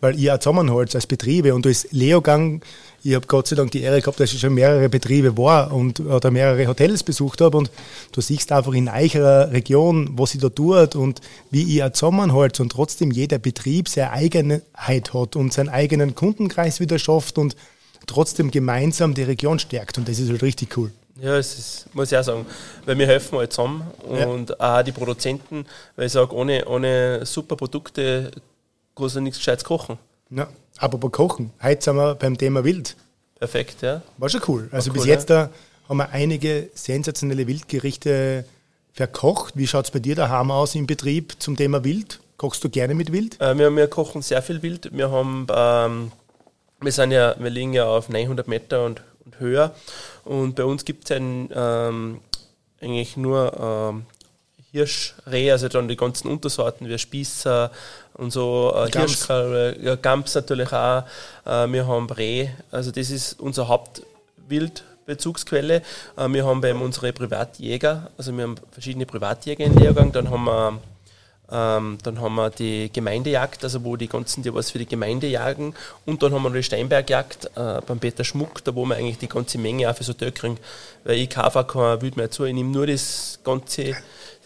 weil 0.00 0.18
ihr 0.18 0.34
auch 0.34 0.38
zusammenholt 0.38 0.94
als 0.94 1.06
Betriebe 1.06 1.54
und 1.54 1.66
als 1.66 1.88
Leogang, 1.90 2.62
ich 3.02 3.14
habe 3.14 3.26
Gott 3.26 3.46
sei 3.46 3.56
Dank 3.56 3.70
die 3.70 3.82
Ehre 3.82 4.00
gehabt, 4.00 4.20
dass 4.20 4.32
ich 4.32 4.40
schon 4.40 4.54
mehrere 4.54 4.88
Betriebe 4.88 5.36
war 5.36 5.72
und 5.72 6.00
oder 6.00 6.30
mehrere 6.30 6.66
Hotels 6.66 7.02
besucht 7.02 7.40
habe 7.40 7.56
und 7.56 7.70
du 8.12 8.20
siehst 8.20 8.52
einfach 8.52 8.72
in 8.72 8.88
eurer 8.88 9.50
Region, 9.52 10.10
was 10.16 10.32
sie 10.32 10.38
da 10.38 10.48
tut 10.48 10.94
und 10.94 11.20
wie 11.50 11.62
ihr 11.62 11.92
zusammenholt 11.92 12.58
und 12.60 12.70
trotzdem 12.70 13.10
jeder 13.10 13.38
Betrieb 13.38 13.88
seine 13.88 14.12
Eigenheit 14.12 15.14
hat 15.14 15.36
und 15.36 15.52
seinen 15.52 15.68
eigenen 15.68 16.14
Kundenkreis 16.14 16.80
wieder 16.80 16.98
schafft 16.98 17.38
und 17.38 17.56
trotzdem 18.06 18.50
gemeinsam 18.50 19.14
die 19.14 19.22
Region 19.22 19.58
stärkt 19.58 19.98
und 19.98 20.08
das 20.08 20.18
ist 20.18 20.30
halt 20.30 20.42
richtig 20.42 20.76
cool. 20.76 20.92
Ja, 21.20 21.36
es 21.36 21.58
ist, 21.58 21.94
muss 21.94 22.12
ich 22.12 22.18
auch 22.18 22.22
sagen, 22.22 22.46
weil 22.84 22.96
wir 22.96 23.06
helfen 23.06 23.38
halt 23.38 23.52
zusammen 23.52 23.82
und 24.04 24.50
ja. 24.50 24.78
auch 24.78 24.82
die 24.84 24.92
Produzenten, 24.92 25.66
weil 25.96 26.06
ich 26.06 26.12
sage, 26.12 26.32
ohne, 26.32 26.64
ohne 26.66 27.26
super 27.26 27.56
Produkte 27.56 28.30
kannst 28.98 29.16
du 29.16 29.20
nichts 29.20 29.38
Gescheites 29.38 29.64
kochen. 29.64 29.98
Ja, 30.30 30.48
aber 30.78 30.98
Kochen, 31.10 31.50
heute 31.62 31.82
sind 31.82 31.96
wir 31.96 32.14
beim 32.14 32.36
Thema 32.36 32.64
Wild. 32.64 32.96
Perfekt, 33.38 33.82
ja. 33.82 34.02
War 34.18 34.28
schon 34.28 34.42
cool. 34.48 34.68
Also 34.72 34.90
War 34.90 34.94
bis 34.94 35.02
cool, 35.04 35.08
jetzt 35.08 35.30
ja. 35.30 35.46
da 35.46 35.50
haben 35.88 35.96
wir 35.98 36.10
einige 36.10 36.70
sensationelle 36.74 37.46
Wildgerichte 37.46 38.44
verkocht. 38.92 39.56
Wie 39.56 39.66
schaut 39.66 39.86
es 39.86 39.90
bei 39.90 40.00
dir 40.00 40.16
daheim 40.16 40.50
aus 40.50 40.74
im 40.74 40.86
Betrieb 40.86 41.36
zum 41.38 41.56
Thema 41.56 41.84
Wild? 41.84 42.20
Kochst 42.36 42.62
du 42.62 42.68
gerne 42.68 42.94
mit 42.94 43.12
Wild? 43.12 43.40
Äh, 43.40 43.56
wir, 43.56 43.74
wir, 43.74 43.88
kochen 43.88 44.22
sehr 44.22 44.42
viel 44.42 44.62
Wild. 44.62 44.90
Wir 44.92 45.10
haben, 45.10 45.46
ähm, 45.50 46.12
wir 46.80 46.92
sind 46.92 47.10
ja, 47.10 47.34
wir 47.38 47.50
liegen 47.50 47.72
ja 47.72 47.86
auf 47.86 48.08
900 48.08 48.46
Meter 48.46 48.84
und, 48.84 49.02
und 49.24 49.40
höher. 49.40 49.74
Und 50.24 50.56
bei 50.56 50.64
uns 50.64 50.84
gibt 50.84 51.10
es 51.10 51.16
ähm, 51.16 52.20
eigentlich 52.80 53.16
nur 53.16 53.52
ähm, 53.58 54.06
Hirschreh, 54.72 55.50
also 55.50 55.68
dann 55.68 55.88
die 55.88 55.96
ganzen 55.96 56.28
Untersorten 56.28 56.88
wie 56.88 56.98
Spießer 56.98 57.70
und 58.14 58.32
so, 58.32 58.74
äh, 58.76 58.90
Hirschkalbe, 58.90 59.76
ja, 59.80 59.96
Gams 59.96 60.34
natürlich 60.34 60.72
auch. 60.72 61.04
Äh, 61.46 61.72
wir 61.72 61.86
haben 61.86 62.08
Reh, 62.10 62.48
also 62.70 62.90
das 62.90 63.10
ist 63.10 63.40
unser 63.40 63.68
Hauptwildbezugsquelle. 63.68 65.82
Äh, 66.16 66.28
wir 66.28 66.46
haben 66.46 66.64
eben 66.64 66.82
unsere 66.82 67.12
Privatjäger, 67.12 68.10
also 68.18 68.36
wir 68.36 68.44
haben 68.44 68.56
verschiedene 68.70 69.06
Privatjäger 69.06 69.64
in 69.64 69.74
Lehrgang, 69.74 70.12
dann 70.12 70.30
haben 70.30 70.44
wir 70.44 70.78
ähm, 71.50 71.98
dann 72.02 72.20
haben 72.20 72.34
wir 72.34 72.50
die 72.50 72.90
Gemeindejagd, 72.92 73.64
also 73.64 73.84
wo 73.84 73.96
die 73.96 74.08
ganzen, 74.08 74.42
die 74.42 74.52
was 74.52 74.70
für 74.70 74.78
die 74.78 74.86
Gemeinde 74.86 75.26
jagen. 75.26 75.74
Und 76.06 76.22
dann 76.22 76.32
haben 76.32 76.42
wir 76.42 76.50
die 76.50 76.62
Steinbergjagd 76.62 77.50
äh, 77.56 77.80
beim 77.86 77.98
Peter 77.98 78.24
Schmuck, 78.24 78.62
da 78.64 78.74
wo 78.74 78.84
wir 78.84 78.96
eigentlich 78.96 79.18
die 79.18 79.28
ganze 79.28 79.58
Menge 79.58 79.90
auch 79.90 79.96
für 79.96 80.04
so 80.04 80.14
kriegen. 80.14 80.58
Weil 81.04 81.16
ich 81.16 81.30
kaufe 81.30 81.64
kein 81.64 82.02
Wild 82.02 82.16
mehr 82.16 82.30
zu, 82.30 82.44
ich 82.44 82.54
nehme 82.54 82.70
nur 82.70 82.86
das 82.86 83.40
ganze 83.44 83.96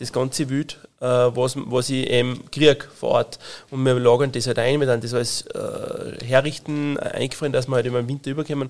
das 0.02 0.12
ganze 0.12 0.48
Wild, 0.48 0.78
äh, 1.00 1.06
was, 1.06 1.54
was 1.56 1.88
ich 1.90 2.08
eben 2.08 2.50
kriege 2.50 2.84
vor 2.98 3.10
Ort. 3.10 3.38
Und 3.70 3.84
wir 3.84 3.94
lagern 3.94 4.32
das 4.32 4.46
halt 4.46 4.58
ein, 4.58 4.80
wir 4.80 4.86
dann 4.86 5.00
das 5.00 5.14
alles 5.14 5.42
äh, 5.46 6.24
herrichten, 6.24 6.98
eingefroren, 6.98 7.52
dass 7.52 7.68
wir 7.68 7.76
halt 7.76 7.86
immer 7.86 8.00
im 8.00 8.08
Winter 8.08 8.30
überkommen. 8.30 8.68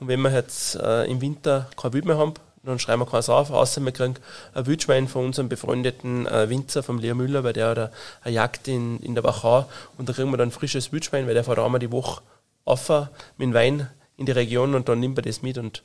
Und 0.00 0.08
wenn 0.08 0.20
wir 0.20 0.30
jetzt 0.30 0.76
äh, 0.76 1.04
im 1.04 1.20
Winter 1.20 1.70
kein 1.80 1.92
Wild 1.92 2.04
mehr 2.04 2.18
haben, 2.18 2.34
dann 2.66 2.78
schreiben 2.78 3.02
wir 3.02 3.06
keins 3.06 3.28
auf, 3.28 3.50
außer 3.50 3.80
wir 3.80 3.92
kriegen 3.92 4.14
ein 4.54 4.66
Wildschwein 4.66 5.08
von 5.08 5.26
unserem 5.26 5.48
befreundeten 5.48 6.26
äh, 6.26 6.48
Winzer, 6.48 6.82
vom 6.82 6.98
Leo 6.98 7.14
Müller, 7.14 7.44
weil 7.44 7.52
der 7.52 7.68
hat 7.68 7.92
eine 8.22 8.34
Jagd 8.34 8.68
in, 8.68 9.00
in 9.00 9.14
der 9.14 9.24
Wachau 9.24 9.66
und 9.98 10.08
da 10.08 10.12
kriegen 10.12 10.30
wir 10.30 10.36
dann 10.36 10.50
frisches 10.50 10.92
Wildschwein, 10.92 11.26
weil 11.26 11.34
der 11.34 11.44
fährt 11.44 11.58
einmal 11.58 11.80
die 11.80 11.92
Woche 11.92 12.22
auf 12.64 12.88
mit 12.88 13.46
dem 13.48 13.54
Wein 13.54 13.90
in 14.16 14.26
die 14.26 14.32
Region 14.32 14.74
und 14.74 14.88
dann 14.88 15.00
nimmt 15.00 15.18
er 15.18 15.22
das 15.22 15.42
mit 15.42 15.58
und 15.58 15.82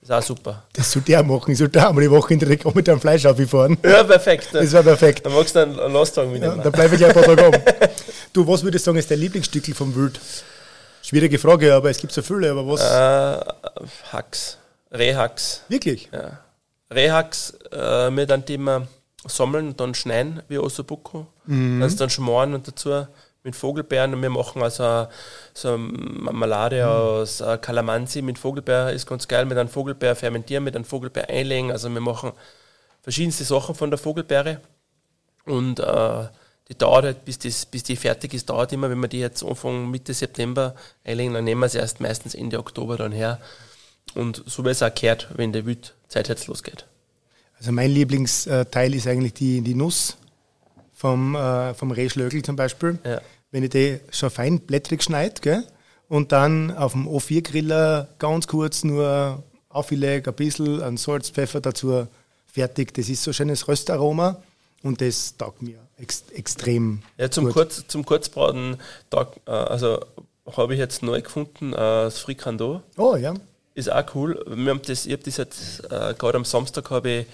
das 0.00 0.10
ist 0.10 0.16
auch 0.16 0.36
super. 0.36 0.64
Das 0.74 0.92
sollte 0.92 1.12
er 1.14 1.22
machen. 1.22 1.50
Ich 1.52 1.56
sollte 1.56 1.82
auch 1.82 1.88
einmal 1.88 2.04
die 2.04 2.10
Woche 2.10 2.34
in 2.34 2.38
der 2.38 2.50
Region 2.50 2.74
mit 2.74 2.86
einem 2.90 3.00
Fleisch 3.00 3.24
auffahren. 3.24 3.78
Ja, 3.82 4.04
perfekt. 4.04 4.48
Das 4.52 4.70
war 4.74 4.82
perfekt. 4.82 5.24
Dann 5.24 5.32
magst 5.32 5.56
du 5.56 5.60
einen 5.60 5.92
Lastwagen 5.94 6.30
mitnehmen. 6.30 6.58
Ja, 6.58 6.62
dann 6.62 6.72
bleibe 6.72 6.94
ich 6.94 7.00
gleich 7.00 7.16
ein 7.16 7.24
paar 7.24 7.34
Tage 7.34 7.48
oben. 7.48 7.62
Du, 8.34 8.46
was 8.46 8.62
würdest 8.62 8.84
du 8.84 8.90
sagen, 8.90 8.98
ist 8.98 9.10
dein 9.10 9.18
Lieblingsstückel 9.18 9.74
vom 9.74 9.94
Wild? 9.96 10.20
Schwierige 11.00 11.38
Frage, 11.38 11.72
aber 11.72 11.88
es 11.88 11.96
gibt 11.96 12.12
so 12.12 12.20
viele, 12.20 12.50
aber 12.50 12.66
was? 12.68 12.82
Äh, 12.82 13.44
Hacks. 14.12 14.58
Rehhacks. 14.94 15.62
Wirklich? 15.68 16.08
Ja. 16.12 16.38
Rehhacks 16.92 17.58
äh, 17.72 18.10
mit 18.10 18.30
einem 18.30 18.46
Thema 18.46 18.86
sammeln 19.26 19.68
und 19.68 19.80
dann 19.80 19.94
schneiden, 19.94 20.42
wie 20.48 20.58
Ossobuco. 20.58 21.26
Mhm. 21.46 21.80
Das 21.80 21.96
dann 21.96 22.10
schmoren 22.10 22.54
und 22.54 22.68
dazu 22.68 23.06
mit 23.42 23.54
Vogelbeeren 23.54 24.14
und 24.14 24.22
wir 24.22 24.30
machen 24.30 24.62
also 24.62 25.06
so 25.52 25.68
eine 25.68 25.78
Marmelade 25.78 26.82
mhm. 26.82 26.90
aus 26.90 27.40
äh, 27.40 27.58
Kalamansi 27.58 28.22
mit 28.22 28.38
Vogelbeer, 28.38 28.90
ist 28.92 29.06
ganz 29.06 29.28
geil, 29.28 29.44
mit 29.44 29.58
einem 29.58 29.68
Vogelbeer 29.68 30.16
fermentieren, 30.16 30.64
mit 30.64 30.74
einem 30.74 30.86
Vogelbeer 30.86 31.28
einlegen, 31.28 31.70
also 31.70 31.90
wir 31.90 32.00
machen 32.00 32.32
verschiedenste 33.02 33.44
Sachen 33.44 33.74
von 33.74 33.90
der 33.90 33.98
Vogelbeere 33.98 34.60
und 35.44 35.78
äh, 35.78 36.28
die 36.68 36.78
dauert 36.78 37.04
halt, 37.04 37.24
bis, 37.26 37.38
das, 37.38 37.66
bis 37.66 37.82
die 37.82 37.96
fertig 37.96 38.32
ist, 38.32 38.48
dauert 38.48 38.72
immer, 38.72 38.88
wenn 38.88 39.00
wir 39.00 39.08
die 39.08 39.20
jetzt 39.20 39.44
Anfang 39.44 39.90
Mitte 39.90 40.14
September 40.14 40.74
einlegen, 41.04 41.34
dann 41.34 41.44
nehmen 41.44 41.60
wir 41.60 41.68
sie 41.68 41.78
erst 41.78 42.00
meistens 42.00 42.34
Ende 42.34 42.58
Oktober 42.58 42.96
dann 42.96 43.12
her 43.12 43.40
und 44.14 44.42
so 44.46 44.64
wie 44.64 44.70
es 44.70 44.82
auch 44.82 44.94
gehört, 44.94 45.28
wenn 45.36 45.52
der 45.52 45.66
Wützeit 45.66 46.28
jetzt 46.28 46.46
losgeht. 46.46 46.86
Also 47.58 47.72
mein 47.72 47.90
Lieblingsteil 47.90 48.94
ist 48.94 49.06
eigentlich 49.06 49.34
die, 49.34 49.60
die 49.60 49.74
Nuss 49.74 50.16
vom, 50.92 51.34
äh, 51.34 51.74
vom 51.74 51.90
Rehschlögel 51.90 52.42
zum 52.42 52.56
Beispiel. 52.56 52.98
Ja 53.04 53.20
wenn 53.54 53.62
ich 53.62 53.70
die 53.70 54.00
schon 54.10 54.30
fein 54.30 54.58
blättrig 54.58 55.00
schneide, 55.00 55.40
gell? 55.40 55.64
und 56.08 56.32
dann 56.32 56.76
auf 56.76 56.90
dem 56.90 57.06
O4-Griller 57.06 58.08
ganz 58.18 58.48
kurz 58.48 58.82
nur 58.82 59.44
auflege, 59.68 60.30
ein 60.30 60.34
bisschen 60.34 60.82
an 60.82 60.96
Salz, 60.96 61.30
Pfeffer 61.30 61.60
dazu, 61.60 62.08
fertig. 62.48 62.92
Das 62.94 63.08
ist 63.08 63.22
so 63.22 63.30
ein 63.30 63.34
schönes 63.34 63.68
Röstaroma 63.68 64.42
und 64.82 65.00
das 65.00 65.36
taugt 65.36 65.62
mir 65.62 65.78
ex 65.98 66.24
extrem. 66.34 67.02
Ja, 67.16 67.30
zum, 67.30 67.44
gut. 67.44 67.54
Kurz, 67.54 67.84
zum 67.86 68.04
Kurzbraten, 68.04 68.76
äh, 69.12 69.50
also 69.50 70.00
habe 70.50 70.74
ich 70.74 70.80
jetzt 70.80 71.04
neu 71.04 71.22
gefunden, 71.22 71.72
äh, 71.72 71.76
das 71.76 72.18
Frikando. 72.18 72.82
Oh 72.96 73.14
ja. 73.14 73.34
Ist 73.74 73.90
auch 73.90 74.04
cool. 74.14 74.44
Wir 74.46 74.70
haben 74.70 74.82
das, 74.86 75.06
ich 75.06 75.12
habe 75.12 75.22
das 75.24 75.36
jetzt, 75.36 75.84
äh, 75.90 76.14
gerade 76.14 76.36
am 76.36 76.44
Samstag 76.44 76.90
habe 76.90 77.10
ich 77.10 77.26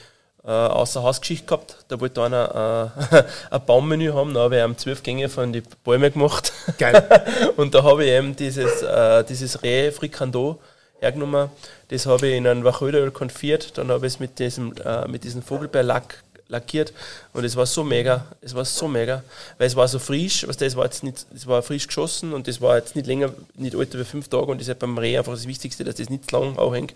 äh, 0.42 0.48
außer 0.50 1.02
Hausgeschichte 1.02 1.46
gehabt. 1.46 1.76
Da 1.88 2.00
wollte 2.00 2.22
einer 2.22 2.92
äh, 3.12 3.22
ein 3.50 3.66
Baummenü 3.66 4.12
haben, 4.12 4.32
da 4.32 4.40
habe 4.40 4.56
ich 4.56 4.64
ihm 4.64 4.78
zwölf 4.78 5.02
Gänge 5.02 5.28
von 5.28 5.52
den 5.52 5.62
Bäumen 5.84 6.12
gemacht. 6.12 6.52
Geil. 6.78 7.06
und 7.56 7.74
da 7.74 7.82
habe 7.82 8.04
ich 8.04 8.10
eben 8.10 8.34
dieses, 8.36 8.82
äh, 8.82 9.22
dieses 9.24 9.62
Reh 9.62 9.90
Frikando 9.92 10.58
hergenommen. 10.98 11.50
Das 11.88 12.06
habe 12.06 12.28
ich 12.28 12.36
in 12.36 12.46
ein 12.46 12.64
Wacholderöl 12.64 13.10
konfiert, 13.10 13.76
dann 13.76 13.90
habe 13.90 14.06
ich 14.06 14.14
es 14.14 14.20
mit 14.20 14.38
diesem, 14.38 14.74
äh, 14.84 15.06
mit 15.08 15.24
diesem 15.24 15.42
Vogelbeerlack 15.42 16.22
lackiert 16.50 16.92
und 17.32 17.44
es 17.44 17.56
war 17.56 17.66
so 17.66 17.84
mega, 17.84 18.26
es 18.42 18.54
war 18.54 18.64
so 18.64 18.88
mega, 18.88 19.22
weil 19.56 19.66
es 19.66 19.76
war 19.76 19.88
so 19.88 19.98
frisch, 19.98 20.46
was 20.46 20.56
das 20.56 20.76
war 20.76 20.84
jetzt 20.84 21.02
nicht, 21.02 21.26
es 21.34 21.46
war 21.46 21.62
frisch 21.62 21.86
geschossen 21.86 22.32
und 22.32 22.48
das 22.48 22.60
war 22.60 22.76
jetzt 22.76 22.96
nicht 22.96 23.06
länger, 23.06 23.32
nicht 23.54 23.74
älter 23.74 23.98
wie 23.98 24.04
fünf 24.04 24.28
Tage 24.28 24.46
und 24.46 24.58
das 24.58 24.66
ist 24.66 24.68
halt 24.68 24.80
beim 24.80 24.98
Reh 24.98 25.16
einfach 25.16 25.32
das 25.32 25.46
Wichtigste, 25.46 25.84
dass 25.84 25.94
das 25.94 26.10
nicht 26.10 26.28
zu 26.28 26.36
lang 26.36 26.58
auch 26.58 26.74
hängt 26.74 26.94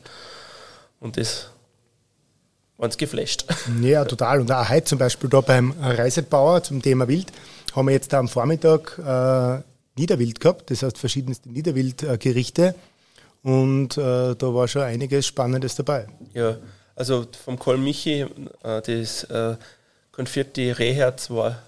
und 1.00 1.16
das 1.16 1.48
waren 2.76 2.90
es 2.90 2.98
geflasht. 2.98 3.46
Ja, 3.80 4.04
total. 4.04 4.40
Und 4.40 4.50
auch 4.50 4.68
heute 4.68 4.84
zum 4.84 4.98
Beispiel 4.98 5.30
da 5.30 5.40
beim 5.40 5.74
Reisetbauer 5.80 6.62
zum 6.62 6.82
Thema 6.82 7.06
Wild 7.08 7.28
haben 7.74 7.86
wir 7.86 7.92
jetzt 7.92 8.12
da 8.12 8.18
am 8.18 8.28
Vormittag 8.28 8.98
äh, 8.98 9.62
Niederwild 9.96 10.40
gehabt, 10.40 10.70
das 10.70 10.82
heißt 10.82 10.98
verschiedenste 10.98 11.48
Niederwildgerichte 11.48 12.74
und 13.42 13.96
äh, 13.96 14.34
da 14.34 14.54
war 14.54 14.66
schon 14.66 14.82
einiges 14.82 15.26
Spannendes 15.26 15.76
dabei. 15.76 16.06
Ja, 16.32 16.56
also 16.96 17.26
vom 17.44 17.58
Karl 17.58 17.78
Michi, 17.78 18.22
äh, 18.22 18.26
das 18.82 19.24
äh, 19.24 19.56
konfierte 20.12 20.78
Rehherz 20.78 21.30
war, 21.30 21.58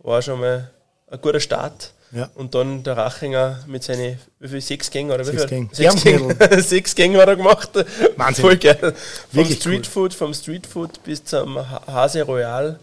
war 0.00 0.20
schon 0.22 0.40
mal 0.40 0.70
ein 1.10 1.20
guter 1.20 1.40
Start. 1.40 1.92
Ja. 2.14 2.28
Und 2.34 2.54
dann 2.54 2.82
der 2.82 2.96
Rachinger 2.98 3.60
mit 3.66 3.82
seinen 3.84 4.18
wie 4.38 4.48
viel, 4.48 4.60
sechs 4.60 4.90
Gängen 4.90 5.10
oder 5.12 5.26
wie 5.26 5.30
Sechs 5.30 5.44
viel? 5.46 5.68
Sechs 5.72 6.02
Gänge. 6.04 6.36
sechs 6.62 6.94
Gänge 6.94 7.18
hat 7.18 7.28
er 7.28 7.36
gemacht. 7.36 7.70
Wahnsinn. 8.16 8.42
Voll 8.42 8.56
geil. 8.58 8.76
Vom 8.80 8.94
Wirklich 9.32 9.58
Streetfood, 9.60 10.12
vom 10.12 10.34
Streetfood 10.34 11.02
bis 11.04 11.24
zum 11.24 11.56
Ha- 11.58 11.82
Hase 11.86 12.22
Royal. 12.22 12.78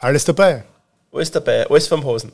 Alles 0.00 0.24
dabei. 0.24 0.64
Alles 1.12 1.30
dabei, 1.30 1.66
alles 1.68 1.86
vom 1.86 2.02
Hosen. 2.04 2.32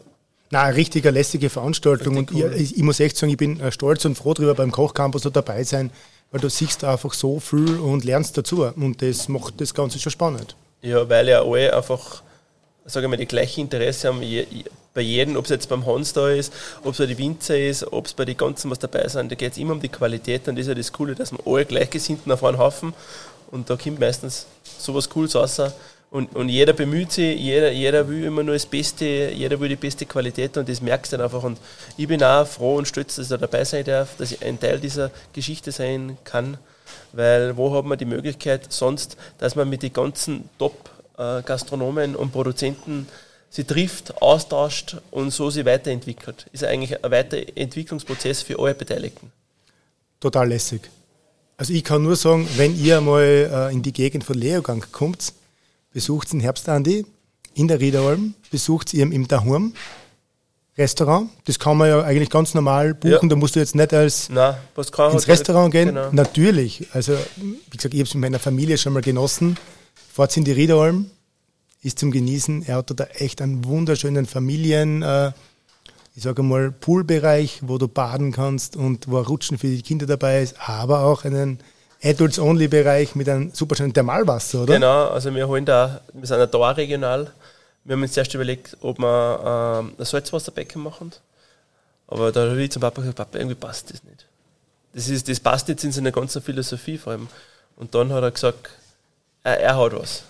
Na, 0.50 0.62
eine 0.62 0.76
richtige 0.76 1.10
lässige 1.10 1.50
Veranstaltung. 1.50 2.16
Richtig 2.16 2.36
und 2.36 2.44
cool. 2.44 2.54
ich, 2.56 2.76
ich 2.76 2.82
muss 2.82 3.00
echt 3.00 3.16
sagen, 3.16 3.30
ich 3.32 3.36
bin 3.36 3.60
äh, 3.60 3.70
stolz 3.70 4.04
und 4.06 4.16
froh 4.16 4.32
darüber, 4.32 4.54
beim 4.54 4.70
Kochcampus 4.70 5.22
so 5.22 5.30
dabei 5.30 5.64
sein, 5.64 5.90
weil 6.30 6.40
du 6.40 6.48
siehst 6.50 6.84
einfach 6.84 7.14
so 7.14 7.40
viel 7.40 7.78
und 7.78 8.04
lernst 8.04 8.36
dazu. 8.36 8.64
Und 8.64 9.02
das 9.02 9.28
macht 9.28 9.60
das 9.60 9.74
Ganze 9.74 9.98
schon 9.98 10.12
spannend. 10.12 10.56
Ja, 10.82 11.08
weil 11.08 11.28
ja 11.28 11.42
alle 11.42 11.74
einfach, 11.74 12.22
sagen 12.84 13.10
wir, 13.10 13.16
die 13.16 13.26
gleiche 13.26 13.60
Interesse 13.60 14.08
haben 14.08 14.20
bei 14.94 15.02
jedem, 15.02 15.36
ob 15.36 15.44
es 15.44 15.50
jetzt 15.50 15.68
beim 15.68 15.84
Hans 15.84 16.12
da 16.12 16.30
ist, 16.30 16.52
ob 16.82 16.92
es 16.92 16.98
bei 16.98 17.06
den 17.06 17.18
Winzer 17.18 17.58
ist, 17.58 17.92
ob 17.92 18.06
es 18.06 18.14
bei 18.14 18.24
den 18.24 18.36
ganzen, 18.36 18.70
was 18.70 18.78
dabei 18.78 19.06
sind, 19.08 19.30
da 19.30 19.36
geht 19.36 19.52
es 19.52 19.58
immer 19.58 19.74
um 19.74 19.80
die 19.80 19.90
Qualität 19.90 20.48
und 20.48 20.56
das 20.56 20.62
ist 20.62 20.68
ja 20.68 20.74
das 20.74 20.92
Coole, 20.92 21.14
dass 21.14 21.32
wir 21.32 21.38
alle 21.46 21.66
Gleichgesinnten 21.66 22.32
auf 22.32 22.42
einen 22.42 22.56
Haufen 22.56 22.94
und 23.50 23.68
da 23.68 23.76
kommt 23.76 24.00
meistens 24.00 24.46
sowas 24.78 25.08
Cooles 25.10 25.36
raus 25.36 25.60
und, 26.16 26.34
und 26.34 26.48
jeder 26.48 26.72
bemüht 26.72 27.12
sich, 27.12 27.38
jeder, 27.38 27.70
jeder 27.70 28.08
will 28.08 28.24
immer 28.24 28.42
nur 28.42 28.54
das 28.54 28.64
Beste, 28.64 29.04
jeder 29.04 29.60
will 29.60 29.68
die 29.68 29.76
beste 29.76 30.06
Qualität 30.06 30.56
und 30.56 30.66
das 30.66 30.80
merkst 30.80 31.12
du 31.12 31.18
dann 31.18 31.26
einfach 31.26 31.42
und 31.42 31.58
ich 31.98 32.08
bin 32.08 32.22
auch 32.22 32.46
froh 32.46 32.76
und 32.76 32.88
stolz, 32.88 33.16
dass 33.16 33.26
ich 33.26 33.28
da 33.28 33.36
dabei 33.36 33.64
sein 33.64 33.84
darf, 33.84 34.16
dass 34.16 34.32
ich 34.32 34.42
ein 34.42 34.58
Teil 34.58 34.80
dieser 34.80 35.10
Geschichte 35.34 35.72
sein 35.72 36.16
kann, 36.24 36.56
weil 37.12 37.58
wo 37.58 37.74
hat 37.76 37.84
man 37.84 37.98
die 37.98 38.06
Möglichkeit 38.06 38.72
sonst, 38.72 39.18
dass 39.36 39.56
man 39.56 39.68
mit 39.68 39.82
den 39.82 39.92
ganzen 39.92 40.48
Top-Gastronomen 40.58 42.16
und 42.16 42.32
Produzenten 42.32 43.06
sie 43.50 43.64
trifft, 43.64 44.22
austauscht 44.22 44.96
und 45.10 45.32
so 45.32 45.50
sie 45.50 45.66
weiterentwickelt. 45.66 46.46
Ist 46.50 46.64
eigentlich 46.64 47.04
ein 47.04 47.10
Weiterentwicklungsprozess 47.10 48.40
für 48.40 48.58
alle 48.58 48.74
Beteiligten. 48.74 49.32
Total 50.18 50.48
lässig. 50.48 50.88
Also 51.58 51.74
ich 51.74 51.84
kann 51.84 52.02
nur 52.02 52.16
sagen, 52.16 52.48
wenn 52.56 52.74
ihr 52.74 53.02
mal 53.02 53.22
äh, 53.22 53.72
in 53.72 53.82
die 53.82 53.92
Gegend 53.92 54.24
von 54.24 54.36
Leogang 54.36 54.82
kommt, 54.92 55.34
besucht 55.96 56.30
den 56.34 56.40
Herbstandi 56.40 57.06
in 57.54 57.68
der 57.68 57.80
Riederalm, 57.80 58.34
besucht 58.50 58.92
ihr 58.92 59.10
im 59.10 59.26
Dahurm 59.28 59.72
Restaurant. 60.76 61.30
Das 61.46 61.58
kann 61.58 61.78
man 61.78 61.88
ja 61.88 62.02
eigentlich 62.02 62.28
ganz 62.28 62.52
normal 62.52 62.92
buchen. 62.92 63.12
Ja. 63.22 63.28
Da 63.30 63.34
musst 63.34 63.56
du 63.56 63.60
jetzt 63.60 63.74
nicht 63.74 63.94
als 63.94 64.28
Nein, 64.28 64.56
ins 64.76 65.26
Restaurant 65.26 65.72
gehen. 65.72 65.88
Genau. 65.88 66.10
Natürlich. 66.12 66.86
Also, 66.92 67.14
wie 67.36 67.76
gesagt, 67.78 67.94
ich 67.94 68.00
habe 68.00 68.08
es 68.08 68.12
mit 68.12 68.20
meiner 68.20 68.38
Familie 68.38 68.76
schon 68.76 68.92
mal 68.92 69.00
genossen. 69.00 69.56
Fahrt 70.12 70.36
in 70.36 70.44
die 70.44 70.52
Riederalm, 70.52 71.10
ist 71.80 71.98
zum 71.98 72.10
Genießen. 72.10 72.66
Er 72.66 72.76
hat 72.76 72.92
da 72.94 73.04
echt 73.14 73.40
einen 73.40 73.64
wunderschönen 73.64 74.26
Familien, 74.26 75.00
äh, 75.00 75.32
ich 76.14 76.24
sage 76.24 76.42
mal, 76.42 76.72
Poolbereich, 76.72 77.60
wo 77.62 77.78
du 77.78 77.88
baden 77.88 78.32
kannst 78.32 78.76
und 78.76 79.10
wo 79.10 79.18
Rutschen 79.18 79.56
für 79.56 79.68
die 79.68 79.80
Kinder 79.80 80.04
dabei 80.04 80.42
ist, 80.42 80.56
aber 80.60 81.04
auch 81.04 81.24
einen 81.24 81.58
Adults-Only-Bereich 82.02 83.14
mit 83.14 83.28
einem 83.28 83.52
super 83.52 83.74
schönen 83.74 83.94
Thermalwasser, 83.94 84.62
oder? 84.62 84.74
Genau, 84.74 85.08
also 85.08 85.34
wir 85.34 85.48
holen 85.48 85.64
da, 85.64 86.00
wir 86.12 86.26
sind 86.26 86.54
da 86.54 86.70
regional. 86.70 87.32
Wir 87.84 87.94
haben 87.94 88.02
uns 88.02 88.12
zuerst 88.12 88.34
überlegt, 88.34 88.76
ob 88.80 88.98
wir 88.98 89.80
ähm, 89.80 89.94
ein 89.98 90.04
Salzwasserbecken 90.04 90.82
machen. 90.82 91.12
Aber 92.08 92.32
da 92.32 92.48
habe 92.48 92.62
ich 92.62 92.70
zum 92.70 92.80
Papa 92.80 93.00
gesagt, 93.00 93.16
Papa, 93.16 93.38
irgendwie 93.38 93.54
passt 93.54 93.92
das 93.92 94.02
nicht. 94.04 94.26
Das, 94.92 95.08
ist, 95.08 95.28
das 95.28 95.40
passt 95.40 95.68
nicht 95.68 95.82
in 95.84 95.92
seiner 95.92 96.12
ganzen 96.12 96.42
Philosophie 96.42 96.98
vor 96.98 97.12
allem. 97.12 97.28
Und 97.76 97.94
dann 97.94 98.12
hat 98.12 98.22
er 98.22 98.30
gesagt, 98.30 98.70
er, 99.42 99.60
er 99.60 99.76
hat 99.76 99.92
was. 99.92 100.22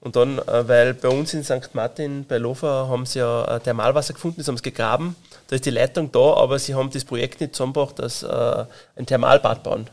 Und 0.00 0.16
dann, 0.16 0.38
äh, 0.38 0.68
weil 0.68 0.94
bei 0.94 1.08
uns 1.08 1.32
in 1.32 1.42
St. 1.42 1.74
Martin, 1.74 2.26
bei 2.26 2.38
Lofa, 2.38 2.88
haben 2.88 3.06
sie 3.06 3.20
ja 3.20 3.44
ein 3.46 3.62
Thermalwasser 3.62 4.12
gefunden, 4.12 4.36
das 4.38 4.48
haben 4.48 4.58
sie 4.58 4.62
gegraben. 4.62 5.16
Da 5.48 5.56
ist 5.56 5.64
die 5.64 5.70
Leitung 5.70 6.12
da, 6.12 6.34
aber 6.34 6.58
sie 6.58 6.74
haben 6.74 6.90
das 6.90 7.04
Projekt 7.04 7.40
nicht 7.40 7.54
zusammengebracht, 7.54 7.98
dass 7.98 8.22
äh, 8.22 8.64
ein 8.96 9.06
Thermalbad 9.06 9.62
bauen. 9.62 9.88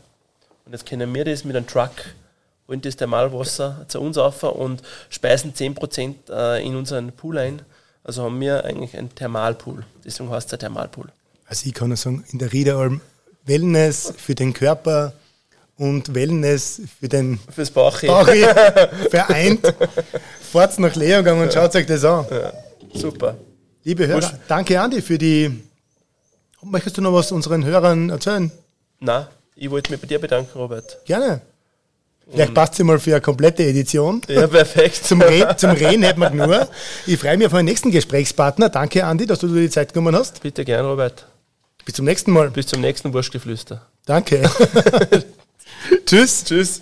Und 0.64 0.72
jetzt 0.72 0.86
können 0.86 1.12
wir 1.14 1.24
das 1.24 1.44
mit 1.44 1.56
einem 1.56 1.66
Truck, 1.66 1.90
holen 2.68 2.80
das 2.80 2.96
Thermalwasser 2.96 3.84
zu 3.88 4.00
uns 4.00 4.16
auf 4.18 4.42
und 4.42 4.82
speisen 5.10 5.54
10% 5.54 6.14
äh, 6.30 6.64
in 6.66 6.76
unseren 6.76 7.12
Pool 7.12 7.38
ein. 7.38 7.62
Also 8.04 8.24
haben 8.24 8.40
wir 8.40 8.64
eigentlich 8.64 8.96
einen 8.96 9.14
Thermalpool. 9.14 9.84
Deswegen 10.04 10.30
heißt 10.30 10.48
es 10.48 10.52
ein 10.54 10.58
Thermalpool. 10.60 11.08
Also 11.46 11.66
ich 11.66 11.74
kann 11.74 11.88
nur 11.88 11.96
sagen, 11.96 12.24
in 12.30 12.38
der 12.38 12.52
Riederalm 12.52 13.00
Wellness 13.44 14.12
für 14.16 14.34
den 14.34 14.52
Körper 14.52 15.12
und 15.76 16.14
Wellness 16.14 16.80
für 17.00 17.08
den 17.08 17.40
Fürs 17.50 17.70
Bauch. 17.70 18.00
Bauch 18.02 18.28
vereint. 19.10 19.74
Fahrt 20.52 20.78
nach 20.78 20.94
Leogang 20.94 21.40
und 21.40 21.52
schaut 21.52 21.74
euch 21.74 21.86
das 21.86 22.04
an. 22.04 22.24
Super. 22.94 23.36
Liebe 23.84 24.06
Hörer, 24.06 24.22
Wurscht. 24.22 24.34
danke 24.46 24.80
Andi 24.80 25.02
für 25.02 25.18
die. 25.18 25.62
Möchtest 26.62 26.96
du 26.96 27.02
noch 27.02 27.12
was 27.12 27.32
unseren 27.32 27.64
Hörern 27.64 28.10
erzählen? 28.10 28.52
Na, 29.00 29.28
ich 29.56 29.70
wollte 29.70 29.92
mich 29.92 30.00
bei 30.00 30.06
dir 30.06 30.18
bedanken, 30.18 30.58
Robert. 30.58 30.98
Gerne. 31.04 31.42
Vielleicht 32.30 32.54
passt 32.54 32.76
sie 32.76 32.84
mal 32.84 32.98
für 32.98 33.12
eine 33.12 33.20
komplette 33.20 33.64
Edition. 33.64 34.22
Ja, 34.28 34.46
perfekt. 34.46 34.96
Zum, 35.04 35.20
Re 35.20 35.54
zum 35.56 35.70
Reden 35.72 36.02
hätten 36.02 36.20
wir 36.20 36.30
nur. 36.30 36.68
Ich 37.06 37.18
freue 37.18 37.36
mich 37.36 37.46
auf 37.46 37.52
meinen 37.52 37.66
nächsten 37.66 37.90
Gesprächspartner. 37.90 38.68
Danke, 38.68 39.04
Andi, 39.04 39.26
dass 39.26 39.40
du 39.40 39.48
dir 39.48 39.60
die 39.60 39.70
Zeit 39.70 39.92
genommen 39.92 40.14
hast. 40.14 40.40
Bitte 40.40 40.64
gern, 40.64 40.86
Robert. 40.86 41.26
Bis 41.84 41.96
zum 41.96 42.04
nächsten 42.04 42.30
Mal. 42.30 42.50
Bis 42.50 42.66
zum 42.66 42.80
nächsten 42.80 43.12
Wurstgeflüster. 43.12 43.86
Danke. 44.06 44.42
Tschüss. 46.06 46.44
Tschüss. 46.44 46.80